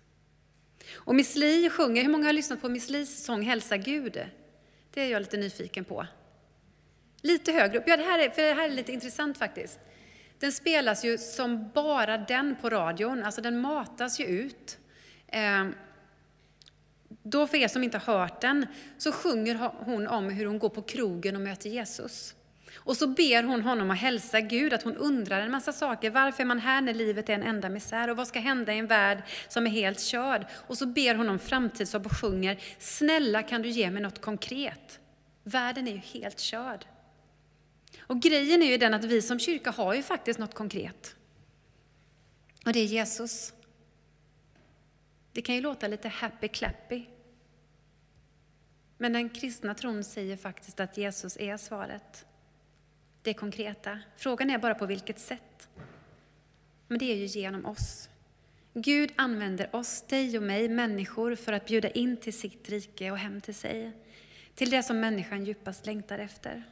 Och 0.95 1.15
Miss 1.15 1.37
Li 1.37 1.71
sjunger, 1.71 2.03
hur 2.03 2.11
många 2.11 2.27
har 2.27 2.33
lyssnat 2.33 2.61
på 2.61 2.69
Miss 2.69 2.91
Lis 2.91 3.25
sång 3.25 3.43
Hälsa 3.43 3.77
Gud? 3.77 4.25
Det 4.91 5.01
är 5.01 5.09
jag 5.09 5.21
lite 5.21 5.37
nyfiken 5.37 5.85
på. 5.85 6.07
Lite 7.23 7.53
högre 7.53 7.79
upp, 7.79 7.85
ja 7.87 7.97
det 7.97 8.03
här 8.03 8.19
är, 8.19 8.31
för 8.31 8.43
det 8.43 8.55
här 8.55 8.65
är 8.65 8.73
lite 8.73 8.93
intressant 8.93 9.39
faktiskt. 9.39 9.81
Den 10.39 10.53
spelas 10.53 11.05
ju 11.05 11.19
som 11.19 11.71
bara 11.75 12.19
den 12.19 12.57
på 12.61 12.71
radion, 12.71 13.25
alltså 13.25 13.41
den 13.41 13.61
matas 13.61 14.21
ju 14.21 14.25
ut. 14.25 14.79
Ehm, 15.29 15.75
då 17.09 17.47
för 17.47 17.57
er 17.57 17.69
som 17.69 17.85
inte 17.85 17.99
har 17.99 18.19
hört 18.19 18.41
den, 18.41 18.67
så 18.99 19.13
sjunger 19.13 19.55
hon 19.85 20.07
om 20.07 20.31
hur 20.31 20.47
hon 20.47 20.59
går 20.59 20.69
på 20.69 20.83
krogen 20.83 21.37
och 21.37 21.43
möter 21.43 21.71
Jesus. 21.71 22.35
Och 22.77 22.97
så 22.97 23.07
ber 23.07 23.43
hon 23.43 23.63
honom 23.63 23.91
att 23.91 23.99
hälsa 23.99 24.41
Gud, 24.41 24.73
att 24.73 24.83
hon 24.83 24.97
undrar 24.97 25.41
en 25.41 25.51
massa 25.51 25.73
saker. 25.73 26.11
Varför 26.11 26.43
är 26.43 26.47
man 26.47 26.59
här 26.59 26.81
när 26.81 26.95
livet 26.95 27.29
är 27.29 27.35
en 27.35 27.43
enda 27.43 27.69
misär? 27.69 28.11
Och 28.11 28.17
vad 28.17 28.29
ska 28.29 28.41
hända 28.41 28.75
i 28.75 28.79
en 28.79 28.87
värld 28.87 29.23
som 29.49 29.67
är 29.67 29.71
helt 29.71 30.01
körd? 30.01 30.47
Och 30.67 30.79
så 30.79 30.87
ber 30.87 31.15
hon 31.15 31.29
om 31.29 31.39
framtidshopp 31.39 32.07
och 32.07 32.21
sjunger, 32.21 32.63
snälla 32.79 33.43
kan 33.43 33.63
du 33.63 33.69
ge 33.69 33.91
mig 33.91 34.03
något 34.03 34.21
konkret? 34.21 35.01
Världen 35.43 35.89
är 35.89 35.93
ju 35.93 35.99
helt 35.99 36.41
körd. 36.41 36.87
Och 38.01 38.21
grejen 38.21 38.63
är 38.63 38.67
ju 38.67 38.79
den 38.79 38.95
att 38.95 39.05
vi 39.05 39.23
som 39.23 39.39
kyrka 39.39 39.71
har 39.71 39.95
ju 39.95 40.03
faktiskt 40.03 40.39
något 40.39 40.55
konkret. 40.55 41.17
Och 42.67 42.73
det 42.73 42.81
är 42.81 42.85
Jesus. 42.85 43.53
Det 45.33 45.43
kan 45.43 45.55
ju 45.55 45.61
låta 45.61 45.89
lite 45.89 46.09
happy-clappy. 46.09 47.07
Men 48.99 49.13
den 49.13 49.31
kristna 49.31 49.75
tron 49.75 50.05
säger 50.05 50.37
faktiskt 50.37 50.81
att 50.81 50.97
Jesus 50.97 51.37
är 51.37 51.57
svaret. 51.57 52.27
Det 53.27 53.35
konkreta. 53.35 53.99
Frågan 54.17 54.51
är 54.51 54.59
bara 54.59 54.75
på 54.75 54.87
vilket 54.87 55.19
sätt. 55.19 55.69
Men 56.89 56.99
det 56.99 57.13
är 57.13 57.17
ju 57.17 57.27
genom 57.27 57.67
oss. 57.67 58.09
Gud 58.75 59.13
använder 59.17 59.77
oss, 59.77 60.03
dig 60.03 60.37
och 60.37 60.43
mig, 60.43 60.69
människor, 60.69 61.35
för 61.35 61.53
att 61.53 61.67
bjuda 61.67 61.91
in 61.91 62.17
till 62.17 62.39
sitt 62.39 62.69
rike 62.69 63.11
och 63.11 63.19
hem 63.19 63.41
till 63.41 63.55
sig. 63.55 63.93
Till 64.55 64.71
det 64.71 64.83
som 64.83 65.01
människan 65.01 65.45
djupast 65.45 65.87
längtar 65.87 66.19
efter. 66.19 66.65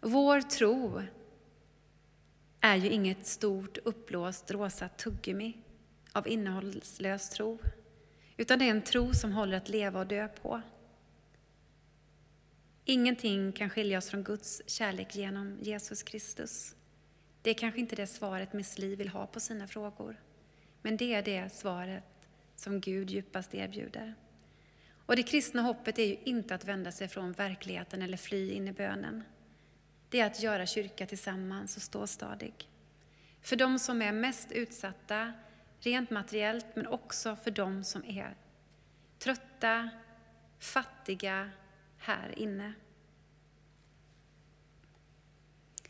Vår 0.00 0.40
tro 0.40 1.02
är 2.60 2.76
ju 2.76 2.90
inget 2.90 3.26
stort 3.26 3.78
uppblåst 3.84 4.50
rosa 4.50 4.88
tuggummi 4.88 5.56
av 6.12 6.28
innehållslös 6.28 7.30
tro, 7.30 7.58
utan 8.36 8.58
det 8.58 8.64
är 8.64 8.70
en 8.70 8.82
tro 8.82 9.14
som 9.14 9.32
håller 9.32 9.56
att 9.56 9.68
leva 9.68 10.00
och 10.00 10.06
dö 10.06 10.28
på. 10.28 10.62
Ingenting 12.90 13.52
kan 13.52 13.70
skilja 13.70 13.98
oss 13.98 14.10
från 14.10 14.22
Guds 14.22 14.62
kärlek 14.66 15.16
genom 15.16 15.58
Jesus 15.60 16.02
Kristus. 16.02 16.76
Det 17.42 17.50
är 17.50 17.54
kanske 17.54 17.80
inte 17.80 17.96
det 17.96 18.06
svaret 18.06 18.52
Miss 18.52 18.78
Li 18.78 18.96
vill 18.96 19.08
ha 19.08 19.26
på 19.26 19.40
sina 19.40 19.66
frågor, 19.66 20.20
men 20.82 20.96
det 20.96 21.14
är 21.14 21.22
det 21.22 21.52
svaret 21.52 22.04
som 22.56 22.80
Gud 22.80 23.10
djupast 23.10 23.54
erbjuder. 23.54 24.14
Och 25.06 25.16
det 25.16 25.22
kristna 25.22 25.62
hoppet 25.62 25.98
är 25.98 26.04
ju 26.04 26.16
inte 26.24 26.54
att 26.54 26.64
vända 26.64 26.92
sig 26.92 27.08
från 27.08 27.32
verkligheten 27.32 28.02
eller 28.02 28.16
fly 28.16 28.50
in 28.50 28.68
i 28.68 28.72
bönen. 28.72 29.22
Det 30.08 30.20
är 30.20 30.26
att 30.26 30.42
göra 30.42 30.66
kyrka 30.66 31.06
tillsammans 31.06 31.76
och 31.76 31.82
stå 31.82 32.06
stadig. 32.06 32.54
För 33.42 33.56
de 33.56 33.78
som 33.78 34.02
är 34.02 34.12
mest 34.12 34.52
utsatta, 34.52 35.32
rent 35.80 36.10
materiellt, 36.10 36.66
men 36.74 36.86
också 36.86 37.36
för 37.36 37.50
de 37.50 37.84
som 37.84 38.04
är 38.04 38.36
trötta, 39.18 39.90
fattiga, 40.58 41.50
här 41.98 42.38
inne. 42.38 42.72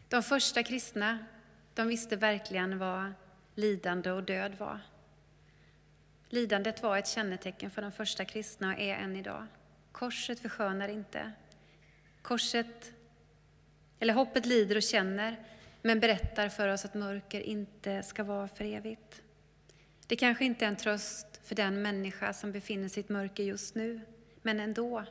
De 0.08 0.22
första 0.22 0.62
kristna, 0.62 1.18
de 1.74 1.88
visste 1.88 2.16
verkligen 2.16 2.78
vad 2.78 3.12
lidande 3.54 4.10
och 4.10 4.22
död 4.22 4.54
var. 4.58 4.80
Lidandet 6.28 6.82
var 6.82 6.98
ett 6.98 7.08
kännetecken 7.08 7.70
för 7.70 7.82
de 7.82 7.92
första 7.92 8.24
kristna 8.24 8.74
och 8.74 8.80
är 8.80 8.94
än 8.94 9.16
idag. 9.16 9.46
Korset 9.92 10.40
förskönar 10.40 10.88
inte. 10.88 11.32
Korset, 12.22 12.92
eller 13.98 14.14
hoppet 14.14 14.46
lider 14.46 14.76
och 14.76 14.82
känner, 14.82 15.36
men 15.82 16.00
berättar 16.00 16.48
för 16.48 16.68
oss 16.68 16.84
att 16.84 16.94
mörker 16.94 17.40
inte 17.40 18.02
ska 18.02 18.24
vara 18.24 18.48
för 18.48 18.64
evigt. 18.64 19.22
Det 20.06 20.16
kanske 20.16 20.44
inte 20.44 20.64
är 20.64 20.68
en 20.68 20.76
tröst 20.76 21.40
för 21.44 21.54
den 21.54 21.82
människa 21.82 22.32
som 22.32 22.52
befinner 22.52 22.88
sig 22.88 23.00
i 23.00 23.04
ett 23.04 23.08
mörker 23.08 23.42
just 23.42 23.74
nu, 23.74 24.00
men 24.42 24.60
ändå. 24.60 25.04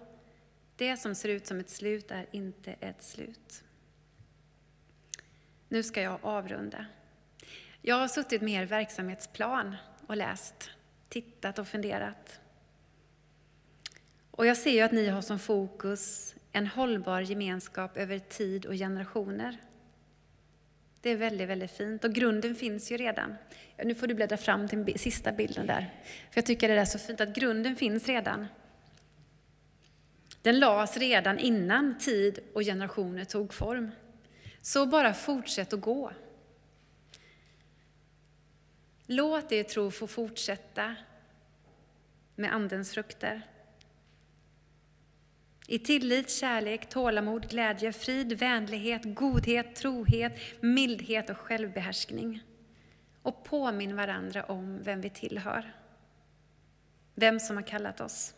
Det 0.78 0.98
som 0.98 1.16
ser 1.16 1.30
ut 1.30 1.48
som 1.48 1.60
ett 1.60 1.70
slut 1.70 2.12
är 2.12 2.26
inte 2.32 2.76
ett 2.80 3.04
slut. 3.04 3.64
Nu 5.70 5.84
ska 5.84 6.02
jag 6.02 6.20
avrunda. 6.22 6.86
Jag 7.82 7.96
har 7.96 8.08
suttit 8.08 8.42
med 8.42 8.62
er 8.62 8.66
verksamhetsplan 8.66 9.76
och 10.08 10.18
läst, 10.18 10.70
tittat 11.10 11.60
och 11.60 11.68
funderat. 11.68 12.40
Och 14.32 14.46
jag 14.46 14.58
ser 14.58 14.72
ju 14.72 14.82
att 14.82 14.92
ni 14.92 15.08
har 15.08 15.22
som 15.22 15.40
fokus 15.40 16.36
en 16.52 16.68
hållbar 16.68 17.22
gemenskap 17.22 17.98
över 17.98 18.20
tid 18.20 18.66
och 18.66 18.74
generationer. 18.74 19.58
Det 21.02 21.10
är 21.10 21.16
väldigt, 21.16 21.50
väldigt 21.50 21.72
fint 21.72 22.04
och 22.04 22.14
grunden 22.14 22.56
finns 22.56 22.92
ju 22.92 22.98
redan. 22.98 23.36
Nu 23.84 23.96
får 23.96 24.08
du 24.08 24.14
bläddra 24.14 24.38
fram 24.38 24.68
till 24.68 25.00
sista 25.00 25.32
bilden 25.32 25.68
där. 25.68 25.94
För 26.32 26.38
jag 26.38 26.46
tycker 26.46 26.68
det 26.68 26.74
är 26.74 26.86
så 26.86 27.00
fint 27.00 27.22
att 27.22 27.36
grunden 27.36 27.76
finns 27.76 28.08
redan. 28.08 28.48
Den 30.48 30.60
lades 30.60 30.98
redan 30.98 31.40
innan 31.40 31.98
tid 31.98 32.40
och 32.54 32.62
generationer 32.62 33.26
tog 33.26 33.54
form. 33.54 33.92
Så 34.62 34.86
bara 34.86 35.14
fortsätt 35.14 35.74
att 35.74 35.82
gå. 35.82 36.12
Låt 39.06 39.52
er 39.52 39.64
tro 39.64 39.92
få 39.92 40.08
fortsätta 40.08 40.96
med 42.36 42.54
Andens 42.54 42.92
frukter. 42.92 43.42
I 45.68 45.80
tillit, 45.80 46.30
kärlek, 46.30 46.90
tålamod, 46.90 47.50
glädje, 47.50 47.94
frid, 47.94 48.34
vänlighet, 48.34 49.02
godhet, 49.04 49.76
trohet, 49.76 50.40
mildhet 50.62 51.30
och 51.30 51.38
självbehärskning. 51.38 52.44
Och 53.22 53.44
påminn 53.44 53.96
varandra 53.96 54.44
om 54.44 54.84
vem 54.84 55.02
vi 55.02 55.10
tillhör. 55.10 55.76
Vem 57.16 57.40
som 57.40 57.56
har 57.56 57.64
kallat 57.64 58.02
oss. 58.02 58.34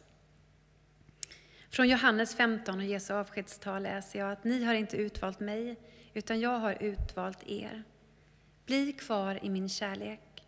Från 1.70 1.90
Johannes 1.90 2.36
15 2.36 2.80
och 2.80 2.86
Jesu 2.86 3.14
avskedstal 3.14 3.84
läser 3.84 4.20
jag 4.20 4.32
att 4.32 4.44
ni 4.44 4.64
har 4.64 4.74
inte 4.74 4.98
utvalt 4.98 5.40
mig, 5.40 5.76
utan 6.14 6.40
jag 6.40 6.60
har 6.60 6.84
utvalt 6.84 7.44
er. 7.48 7.84
Bli 8.66 8.94
kvar 8.94 9.40
i 9.46 9.50
min 9.50 9.70
kärlek, 9.70 10.48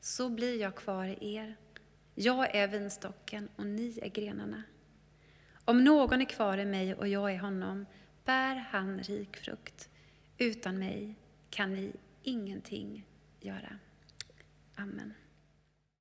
så 0.00 0.28
blir 0.28 0.60
jag 0.60 0.74
kvar 0.74 1.04
i 1.04 1.34
er. 1.34 1.56
Jag 2.14 2.54
är 2.54 2.68
vinstocken 2.68 3.48
och 3.56 3.66
ni 3.66 3.98
är 4.02 4.08
grenarna. 4.08 4.62
Om 5.64 5.84
någon 5.84 6.20
är 6.20 6.24
kvar 6.24 6.58
i 6.58 6.64
mig 6.64 6.94
och 6.94 7.08
jag 7.08 7.34
i 7.34 7.36
honom 7.36 7.86
bär 8.24 8.54
han 8.54 8.98
rik 8.98 9.36
frukt. 9.36 9.88
Utan 10.38 10.78
mig 10.78 11.14
kan 11.50 11.72
ni 11.72 11.92
ingenting 12.22 13.06
göra. 13.40 13.78
Amen. 14.74 15.14